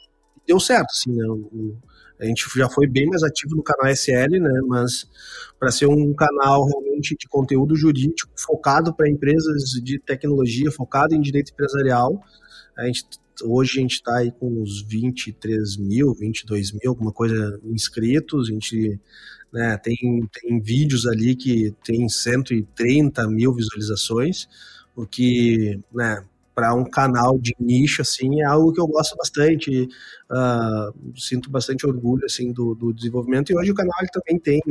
[0.46, 1.26] deu certo, assim, né?
[1.28, 1.78] O,
[2.20, 4.62] a gente já foi bem mais ativo no canal SL, né?
[4.68, 5.10] Mas
[5.60, 11.22] para ser um canal realmente de conteúdo jurídico focado para empresas de tecnologia, focado em
[11.22, 12.22] direito empresarial,
[12.78, 13.06] a gente
[13.44, 18.50] hoje a gente está aí com uns 23 mil, 22 mil, alguma coisa inscritos.
[18.50, 19.00] A gente
[19.54, 19.78] né?
[19.78, 19.96] Tem,
[20.34, 24.48] tem vídeos ali que tem 130 mil visualizações,
[24.96, 26.24] o que, né,
[26.62, 29.90] para um canal de nicho assim é algo que eu gosto bastante
[30.30, 33.52] uh, sinto bastante orgulho assim do, do, desenvolvimento.
[33.52, 34.62] E hoje o canal ele também tem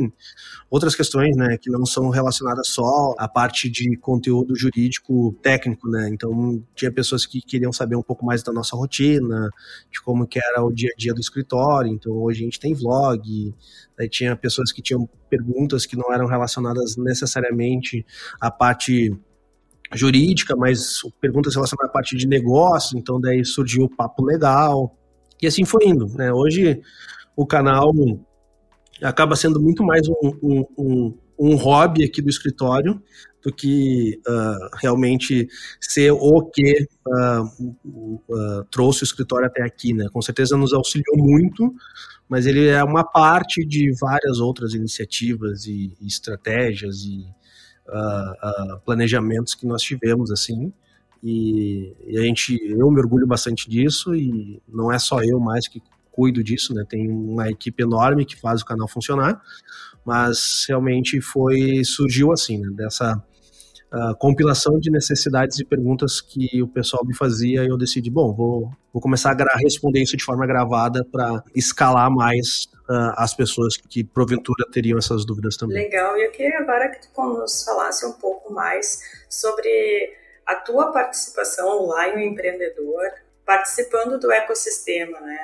[0.69, 6.07] outras questões né que não são relacionadas só à parte de conteúdo jurídico técnico né.
[6.09, 9.49] Então tinha pessoas que queriam saber um pouco mais da nossa rotina
[9.91, 11.91] de como que era o dia a dia do escritório.
[11.91, 13.53] Então hoje a gente tem vlog
[13.99, 18.05] Aí tinha pessoas que tinham perguntas que não eram relacionadas necessariamente
[18.39, 19.13] à parte
[19.93, 24.95] jurídica, mas perguntas relacionadas à parte de negócio, então daí surgiu o papo legal,
[25.41, 26.31] e assim foi indo, né?
[26.31, 26.81] Hoje
[27.35, 27.91] o canal
[29.01, 33.01] acaba sendo muito mais um, um, um, um hobby aqui do escritório
[33.43, 35.47] do que uh, realmente
[35.79, 37.43] ser o que uh,
[38.29, 40.07] uh, trouxe o escritório até aqui, né?
[40.13, 41.73] Com certeza nos auxiliou muito,
[42.29, 47.25] mas ele é uma parte de várias outras iniciativas e, e estratégias e
[47.91, 50.71] uh, uh, planejamentos que nós tivemos, assim,
[51.23, 55.67] e, e, a gente, eu me orgulho bastante disso e não é só eu mais
[55.67, 55.81] que
[56.11, 56.83] cuido disso, né?
[56.87, 59.41] Tem uma equipe enorme que faz o canal funcionar,
[60.03, 62.69] mas realmente foi surgiu assim, né?
[62.75, 63.23] Dessa
[64.17, 68.71] compilação de necessidades e perguntas que o pessoal me fazia e eu decidi, bom, vou,
[68.93, 74.01] vou começar a responder isso de forma gravada para escalar mais uh, as pessoas que
[74.03, 75.77] porventura teriam essas dúvidas também.
[75.77, 80.13] Legal, e eu queria agora que tu nos falasse um pouco mais sobre
[80.45, 83.11] a tua participação lá em empreendedor,
[83.45, 85.37] participando do ecossistema, né?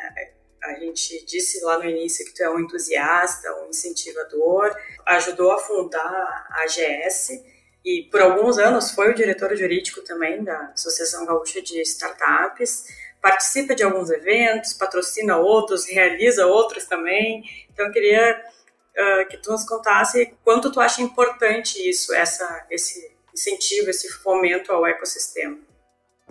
[0.63, 4.75] A gente disse lá no início que tu é um entusiasta, um incentivador,
[5.05, 7.41] ajudou a fundar a AGS
[7.87, 12.83] e por alguns anos foi o diretor jurídico também da Associação Gaúcha de Startups,
[13.21, 17.43] participa de alguns eventos, patrocina outros, realiza outros também.
[17.71, 18.41] Então eu queria
[18.91, 24.73] uh, que tu nos contasse quanto tu acha importante isso, essa, esse incentivo, esse fomento
[24.73, 25.57] ao ecossistema.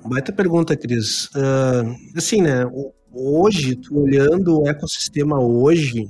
[0.05, 1.25] Baita pergunta, Cris.
[1.29, 2.67] Uh, assim, né,
[3.11, 6.07] hoje, olhando o ecossistema hoje,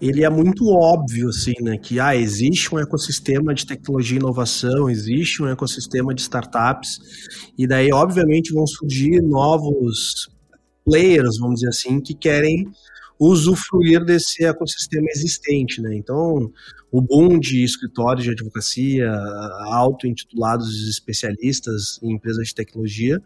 [0.00, 1.78] ele é muito óbvio, assim, né?
[1.78, 6.98] Que ah, existe um ecossistema de tecnologia e inovação, existe um ecossistema de startups,
[7.56, 10.28] e daí, obviamente, vão surgir novos
[10.84, 12.64] players, vamos dizer assim, que querem
[13.18, 15.94] usufruir desse ecossistema existente, né?
[15.96, 16.52] Então,
[16.92, 19.10] o boom de escritórios de advocacia
[19.70, 23.18] auto-intitulados especialistas em empresas de tecnologia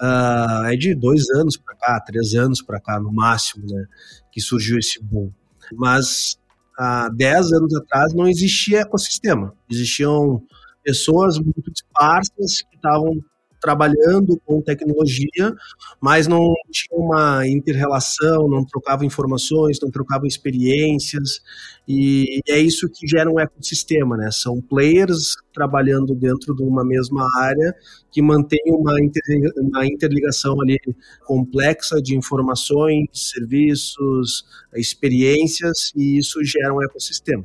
[0.00, 3.86] uh, é de dois anos para cá, três anos para cá, no máximo, né?
[4.30, 5.32] Que surgiu esse boom.
[5.74, 6.38] Mas
[6.78, 9.54] há dez anos atrás não existia ecossistema.
[9.70, 10.42] Existiam
[10.82, 13.20] pessoas muito esparsas que estavam
[13.60, 15.54] trabalhando com tecnologia,
[16.00, 21.40] mas não tinha uma inter-relação, não trocava informações, não trocava experiências,
[21.86, 24.30] e é isso que gera um ecossistema, né?
[24.30, 27.74] São players trabalhando dentro de uma mesma área
[28.12, 29.22] que mantém uma, inter,
[29.56, 30.78] uma interligação ali
[31.26, 34.44] complexa de informações, serviços,
[34.74, 37.44] experiências, e isso gera um ecossistema.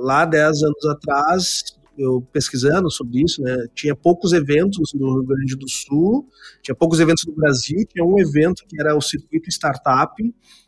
[0.00, 1.64] Lá, 10 anos atrás,
[1.98, 6.28] eu pesquisando sobre isso, né, tinha poucos eventos no Rio Grande do Sul,
[6.62, 10.14] tinha poucos eventos no Brasil, tinha um evento que era o Circuito Startup,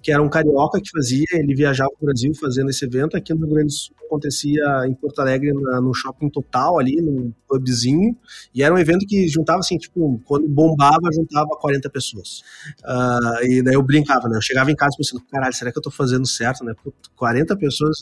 [0.02, 3.32] que era um carioca que fazia, ele viajava para o Brasil fazendo esse evento, aqui
[3.32, 7.32] no Rio Grande do Sul acontecia em Porto Alegre, na, no Shopping Total ali, num
[7.46, 8.16] pubzinho,
[8.54, 12.42] e era um evento que juntava assim, tipo, quando bombava, juntava 40 pessoas.
[12.82, 15.80] Uh, e daí eu brincava, né, eu chegava em casa pensando, caralho, será que eu
[15.80, 16.74] estou fazendo certo, né,
[17.16, 17.98] 40 pessoas,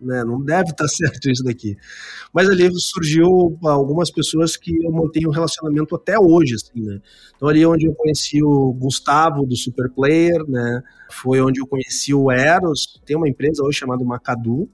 [0.00, 1.76] né, não deve estar tá certo isso daqui.
[2.32, 7.00] Mas ali surgiu algumas pessoas que eu mantenho um relacionamento até hoje, assim, né?
[7.36, 10.82] Então ali onde eu conheci o Gustavo do Super Player, né?
[11.10, 14.68] Foi onde eu conheci o Eros, tem uma empresa hoje chamada Macadu,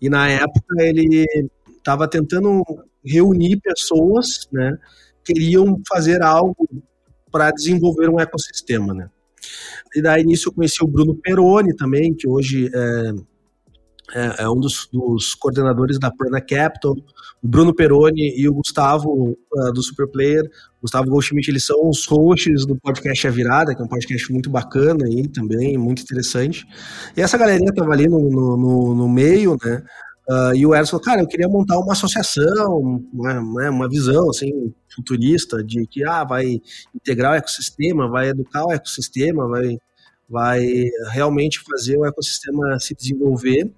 [0.00, 1.24] e na época ele
[1.78, 2.62] estava tentando
[3.04, 4.76] reunir pessoas, né?
[5.24, 6.68] Queriam fazer algo
[7.30, 9.10] para desenvolver um ecossistema, né?
[9.94, 13.12] E daí nisso eu conheci o Bruno Peroni também, que hoje é
[14.14, 16.92] é, é um dos, dos, coordenadores da Prana Capital,
[17.42, 20.48] o Bruno Peroni e o Gustavo uh, do Superplayer,
[20.80, 24.48] Gustavo Goldschmidt, eles são os hosts do podcast A Virada, que é um podcast muito
[24.48, 26.64] bacana aí também, muito interessante.
[27.16, 29.82] E essa galerinha tava ali no, no, no, no meio, né?
[30.28, 34.28] Uh, e o Erson falou, cara, eu queria montar uma associação, uma, né, uma visão
[34.28, 36.60] assim futurista de que ah, vai
[36.92, 39.78] integrar o ecossistema, vai educar o ecossistema, vai,
[40.28, 40.66] vai
[41.12, 43.72] realmente fazer o ecossistema se desenvolver.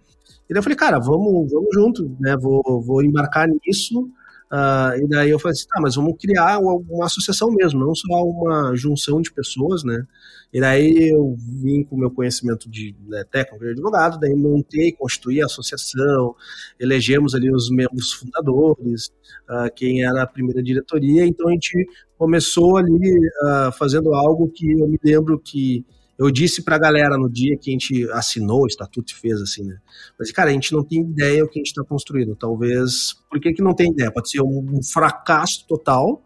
[0.49, 2.37] E daí eu falei, cara, vamos, vamos junto, né?
[2.37, 4.11] Vou, vou embarcar nisso.
[4.51, 7.95] Uh, e daí eu falei assim, tá, mas vamos criar uma, uma, associação mesmo, não
[7.95, 10.07] só uma junção de pessoas, né?
[10.51, 14.93] E daí eu vim com o meu conhecimento de né, técnico de advogado, daí montei,
[14.93, 16.35] constituí a associação,
[16.81, 19.09] elegemos ali os membros fundadores,
[19.51, 21.87] uh, quem era a primeira diretoria, então a gente
[22.17, 25.85] começou ali uh, fazendo algo que eu me lembro que
[26.19, 29.63] eu disse pra galera no dia que a gente assinou o estatuto e fez assim,
[29.63, 29.79] né?
[30.19, 32.35] Mas, cara, a gente não tem ideia o que a gente está construindo.
[32.35, 33.15] Talvez.
[33.31, 34.11] Por que, que não tem ideia?
[34.11, 36.25] Pode ser um, um fracasso total,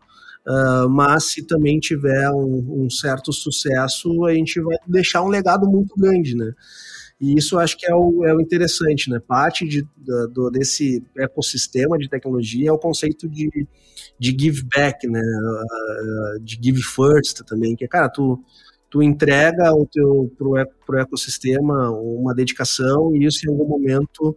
[0.48, 5.68] uh, mas se também tiver um, um, certo sucesso, a gente vai deixar um legado
[5.68, 6.52] muito grande, né?
[7.20, 9.20] E isso acho que é o, é o interessante, né?
[9.20, 9.86] Parte de,
[10.32, 13.68] do, desse ecossistema de tecnologia é o conceito de,
[14.18, 15.20] de give back, né?
[15.20, 18.42] Uh, de give first também, que é, cara, tu
[18.92, 20.52] tu entrega o teu pro,
[20.84, 24.36] pro ecossistema uma dedicação e isso em algum momento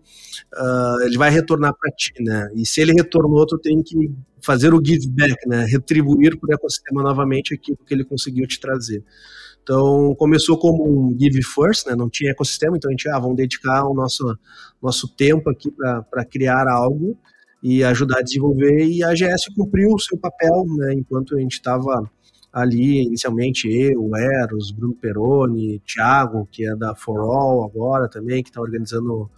[0.53, 2.49] uh, ele vai retornar para ti, né?
[2.55, 5.65] E se ele retornou, tu tem que fazer o give back, né?
[5.65, 9.03] Retribuir para o ecossistema novamente aquilo que ele conseguiu te trazer.
[9.61, 11.93] Então, começou como um give first, né?
[11.93, 14.23] Não tinha ecossistema, então a gente, ah, vamos dedicar o nosso,
[14.81, 17.17] nosso tempo aqui para criar algo
[17.61, 18.85] e ajudar a desenvolver.
[18.85, 20.93] E a GS cumpriu o seu papel, né?
[20.93, 22.09] Enquanto a gente estava
[22.55, 28.49] ali, inicialmente, eu, Eros, Bruno Peroni, Thiago, que é da For All agora também, que
[28.49, 29.29] está organizando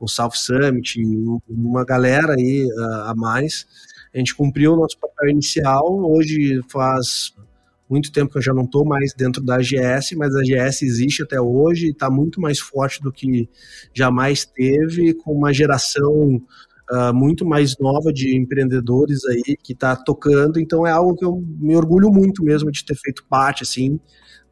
[0.00, 0.98] o South Summit,
[1.46, 3.66] uma galera aí uh, a mais.
[4.14, 7.34] A gente cumpriu o nosso papel inicial, hoje faz
[7.90, 11.22] muito tempo que eu já não estou mais dentro da AGS, mas a AGS existe
[11.22, 13.50] até hoje, está muito mais forte do que
[13.92, 16.40] jamais teve, com uma geração
[16.92, 21.42] uh, muito mais nova de empreendedores aí que está tocando, então é algo que eu
[21.58, 23.98] me orgulho muito mesmo de ter feito parte, assim,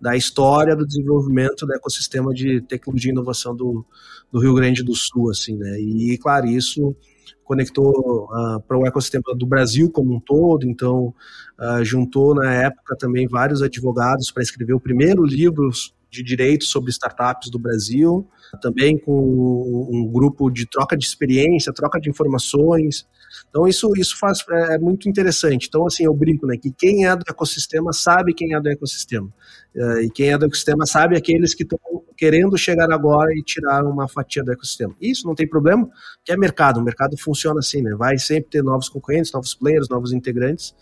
[0.00, 3.84] da história do desenvolvimento do ecossistema de tecnologia e inovação do,
[4.32, 6.96] do Rio Grande do Sul, assim, né, e claro, isso
[7.44, 11.12] conectou uh, para o ecossistema do Brasil como um todo, então
[11.58, 15.68] uh, juntou na época também vários advogados para escrever o primeiro livro
[16.08, 18.26] de direito sobre startups do Brasil,
[18.60, 23.06] também com um grupo de troca de experiência, troca de informações.
[23.48, 25.66] Então isso, isso faz, é, é muito interessante.
[25.68, 29.28] Então assim, eu brinco, né, que quem é do ecossistema sabe quem é do ecossistema.
[29.74, 31.78] Uh, e quem é do ecossistema sabe aqueles que estão
[32.16, 34.94] querendo chegar agora e tirar uma fatia do ecossistema.
[35.00, 35.88] Isso não tem problema,
[36.24, 36.78] que é mercado.
[36.78, 37.94] O mercado funciona assim, né?
[37.96, 40.74] Vai sempre ter novos concorrentes, novos players, novos integrantes,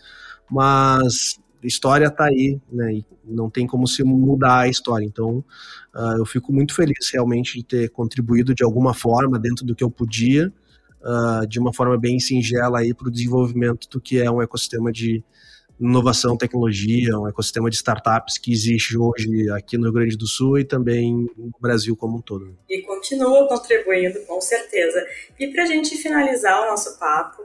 [0.50, 2.94] mas história está aí, né?
[2.94, 5.04] E não tem como se mudar a história.
[5.04, 5.44] Então,
[5.94, 9.84] uh, eu fico muito feliz realmente de ter contribuído de alguma forma dentro do que
[9.84, 10.52] eu podia,
[11.02, 14.92] uh, de uma forma bem singela aí para o desenvolvimento do que é um ecossistema
[14.92, 15.22] de
[15.80, 20.58] inovação, tecnologia, um ecossistema de startups que existe hoje aqui no Rio Grande do Sul
[20.58, 22.56] e também no Brasil como um todo.
[22.68, 25.06] E continua contribuindo, com certeza.
[25.38, 27.42] E para a gente finalizar o nosso papo,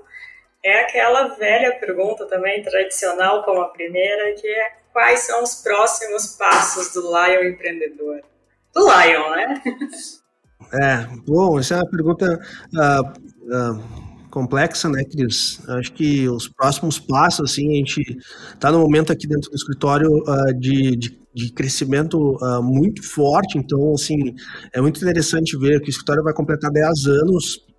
[0.63, 6.37] é aquela velha pergunta também, tradicional como a primeira, que é quais são os próximos
[6.37, 8.21] passos do Lion empreendedor?
[8.73, 9.61] Do Lion, né?
[10.71, 12.39] É, bom, essa é uma pergunta
[12.73, 15.61] uh, uh, complexa, né, Cris?
[15.69, 18.01] Acho que os próximos passos, assim, a gente
[18.53, 23.57] está no momento aqui dentro do escritório uh, de, de, de, crescimento uh, muito forte,
[23.57, 24.33] então, assim,
[24.71, 27.72] é muito interessante ver que o escritório vai completar 10 anos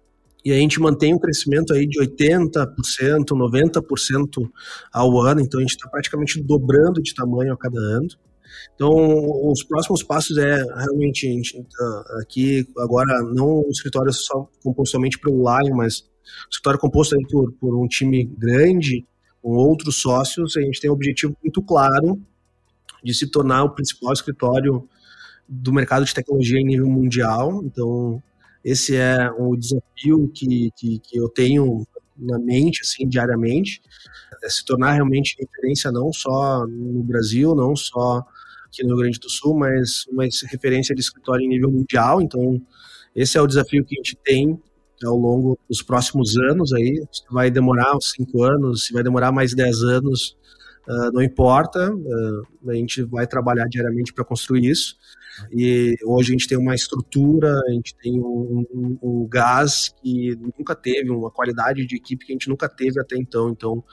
[0.44, 2.74] e a gente mantém um crescimento aí de 80%,
[3.30, 4.50] 90%
[4.92, 8.08] ao ano, então a gente está praticamente dobrando de tamanho a cada ano.
[8.74, 8.90] Então,
[9.50, 14.92] os próximos passos é realmente a gente, uh, aqui agora não um escritório só composto
[14.92, 19.06] somente para o Lion, mas o escritório composto por, por um time grande,
[19.42, 22.20] com outros sócios, a gente tem um objetivo muito claro
[23.02, 24.88] de se tornar o principal escritório
[25.48, 27.62] do mercado de tecnologia em nível mundial.
[27.64, 28.22] Então,
[28.64, 31.86] esse é o desafio que, que, que eu tenho
[32.16, 33.82] na mente, assim, diariamente,
[34.42, 38.24] é se tornar realmente referência não só no Brasil, não só
[38.66, 42.22] aqui no Rio Grande do Sul, mas uma referência de escritório em nível mundial.
[42.22, 42.60] Então,
[43.14, 44.58] esse é o desafio que a gente tem
[45.04, 49.32] ao longo dos próximos anos aí, se vai demorar uns 5 anos, se vai demorar
[49.32, 50.36] mais 10 anos,
[50.88, 54.96] uh, não importa, uh, a gente vai trabalhar diariamente para construir isso.
[55.52, 60.36] E hoje a gente tem uma estrutura, a gente tem um, um, um, gás que
[60.36, 63.50] nunca teve, uma qualidade de equipe que a gente nunca teve até então.
[63.50, 63.84] Então,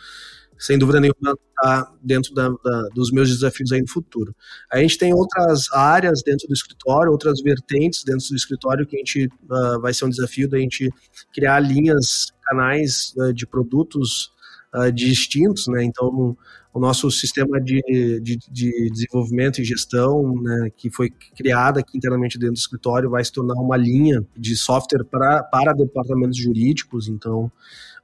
[0.57, 4.35] sem dúvida nenhuma, está dentro da, da, dos meus desafios aí no futuro.
[4.71, 8.99] A gente tem outras áreas dentro do escritório, outras vertentes dentro do escritório que a
[8.99, 10.91] gente uh, vai ser um desafio da gente
[11.33, 14.29] criar linhas, canais uh, de produtos
[14.73, 15.83] uh, distintos, né?
[15.83, 16.35] Então,
[16.73, 17.81] o nosso sistema de,
[18.21, 23.23] de, de, desenvolvimento e gestão, né, que foi criada aqui internamente dentro do escritório, vai
[23.25, 27.09] se tornar uma linha de software pra, para departamentos jurídicos.
[27.09, 27.51] Então,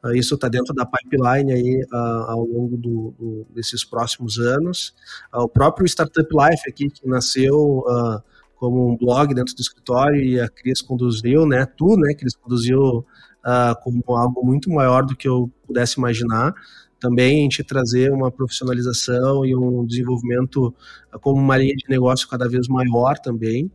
[0.04, 4.94] Uh, isso está dentro da pipeline aí uh, ao longo do, do, desses próximos anos.
[5.34, 7.84] Uh, o próprio Startup Life aqui, que nasceu
[8.58, 11.66] como um blog dentro do escritório e a Cris conduziu, né?
[11.66, 13.06] Tu, né, Cris, conduziu
[13.82, 16.54] como algo muito maior do que eu pudesse imaginar
[17.00, 20.74] também a gente trazer uma profissionalização e um desenvolvimento
[21.22, 23.66] como uma linha de negócio cada vez maior também.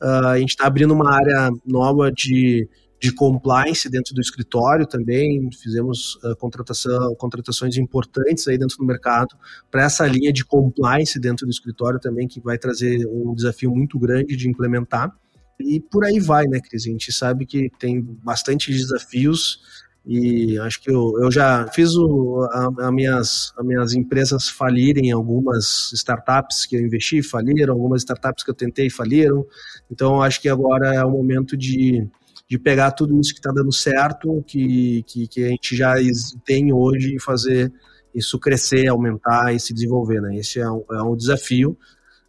[0.00, 2.68] Uh, a gente está abrindo uma área nova de
[3.00, 9.36] de compliance dentro do escritório também, fizemos uh, contratação, contratações importantes aí dentro do mercado
[9.70, 13.98] para essa linha de compliance dentro do escritório também, que vai trazer um desafio muito
[13.98, 15.14] grande de implementar.
[15.60, 16.86] E por aí vai, né, Cris?
[16.86, 19.60] A gente sabe que tem bastante desafios
[20.10, 25.12] e acho que eu, eu já fiz o, a, a, minhas, as minhas empresas falirem,
[25.12, 29.46] algumas startups que eu investi faliram, algumas startups que eu tentei faliram.
[29.90, 32.08] Então acho que agora é o momento de
[32.48, 35.94] de pegar tudo isso que está dando certo, que, que, que, a gente já
[36.44, 37.72] tem hoje e fazer
[38.14, 40.36] isso crescer, aumentar e se desenvolver, né?
[40.36, 41.76] Esse é um, é um desafio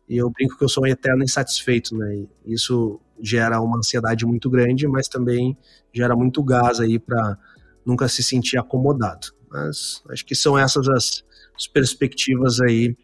[0.10, 2.16] e eu brinco que eu sou um eterno insatisfeito, né?
[2.16, 5.58] E isso gera uma ansiedade muito grande, mas também
[5.94, 7.38] gera muito gás aí para
[7.86, 9.28] nunca se sentir acomodado.
[9.50, 11.24] Mas acho que são essas as,
[11.56, 12.96] as perspectivas aí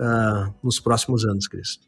[0.00, 1.78] uh, nos próximos anos, Cris.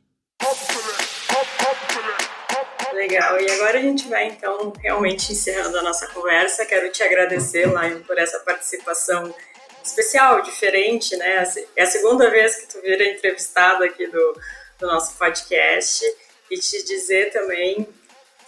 [3.08, 3.40] Legal.
[3.40, 6.66] E agora a gente vai então realmente encerrando a nossa conversa.
[6.66, 9.34] Quero te agradecer, Laio, por essa participação
[9.82, 11.42] especial, diferente, né?
[11.74, 14.40] É a segunda vez que tu vira entrevistado aqui do,
[14.78, 16.04] do nosso podcast
[16.50, 17.88] e te dizer também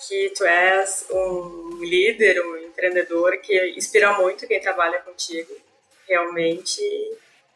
[0.06, 5.56] que tu és um líder, um empreendedor que inspira muito quem trabalha contigo,
[6.06, 6.82] realmente.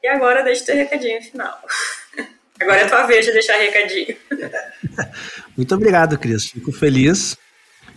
[0.03, 1.61] E agora deixa o teu recadinho final.
[2.65, 4.17] Agora é tua vez de deixar recadinho.
[5.55, 6.47] Muito obrigado, Cris.
[6.47, 7.37] Fico feliz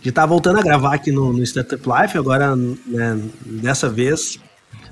[0.02, 2.18] de estar voltando a gravar aqui no, no Startup Life.
[2.18, 4.38] Agora, né, dessa vez,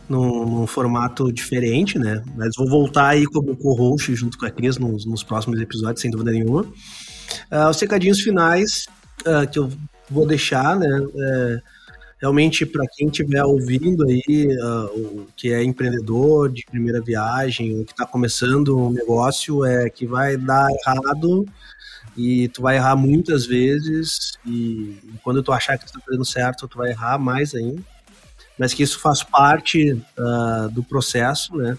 [0.08, 2.22] num, num, formato diferente, né?
[2.34, 6.10] Mas vou voltar aí como co-host junto com a Cris nos, nos, próximos episódios, sem
[6.10, 6.62] dúvida nenhuma.
[6.62, 8.86] Uh, os recadinhos finais
[9.26, 9.70] uh, que eu
[10.10, 11.00] vou deixar, né?
[11.00, 11.75] Uh,
[12.20, 14.48] realmente, para quem estiver ouvindo aí,
[14.94, 20.06] o que é empreendedor de primeira viagem, ou que está começando um negócio, é que
[20.06, 21.46] vai dar errado
[22.16, 26.78] e tu vai errar muitas vezes e, quando tu achar que está fazendo certo, tu
[26.78, 27.82] vai errar mais ainda
[28.58, 31.76] mas que isso faz parte uh, do processo, né?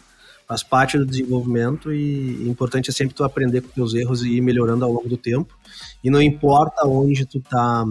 [0.48, 4.38] Faz parte do desenvolvimento e o importante é sempre tu aprender com teus erros e
[4.38, 5.54] ir melhorando ao longo do tempo.
[6.02, 7.86] E não importa onde tu tá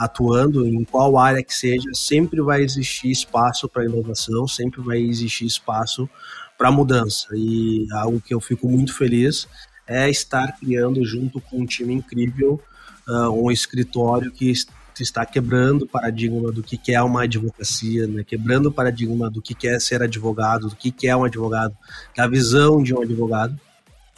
[0.00, 5.44] atuando, em qual área que seja, sempre vai existir espaço para inovação, sempre vai existir
[5.44, 6.08] espaço
[6.56, 7.28] para mudança.
[7.34, 9.46] E algo que eu fico muito feliz
[9.86, 12.58] é estar criando junto com um time incrível
[13.06, 14.50] uh, um escritório que
[14.98, 18.24] está quebrando o paradigma do que é uma advocacia, né?
[18.24, 21.76] quebrando o paradigma do que é ser advogado, do que é um advogado,
[22.16, 23.58] da visão de um advogado,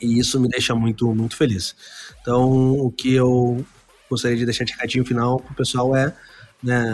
[0.00, 1.74] e isso me deixa muito, muito feliz.
[2.20, 3.64] Então, o que eu
[4.12, 6.14] gostaria de deixar de recadinho final para o pessoal é
[6.62, 6.84] né,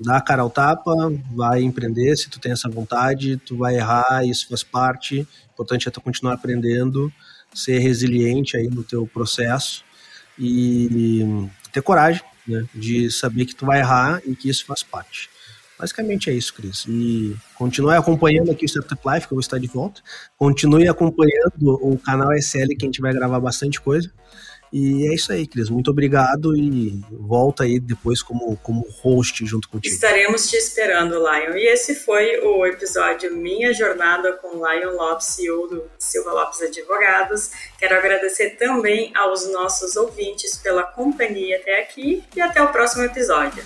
[0.00, 0.94] dar a cara ao tapa,
[1.34, 5.86] vai empreender se tu tem essa vontade, tu vai errar, isso faz parte, o importante
[5.86, 7.12] é tu continuar aprendendo,
[7.54, 9.84] ser resiliente aí no teu processo
[10.38, 12.64] e ter coragem né?
[12.74, 15.30] De saber que tu vai errar e que isso faz parte.
[15.78, 16.84] Basicamente é isso, Cris.
[16.88, 20.00] E continue acompanhando aqui o Startup Life, que eu vou estar de volta.
[20.36, 24.10] Continue acompanhando o canal SL, que a gente vai gravar bastante coisa.
[24.72, 25.68] E é isso aí, Cris.
[25.68, 29.94] Muito obrigado e volta aí depois como, como host junto contigo.
[29.94, 31.56] Estaremos te esperando, Lion.
[31.56, 37.50] E esse foi o episódio Minha Jornada com Lion Lopes, CEO do Silva Lopes Advogados.
[37.78, 43.62] Quero agradecer também aos nossos ouvintes pela companhia até aqui e até o próximo episódio.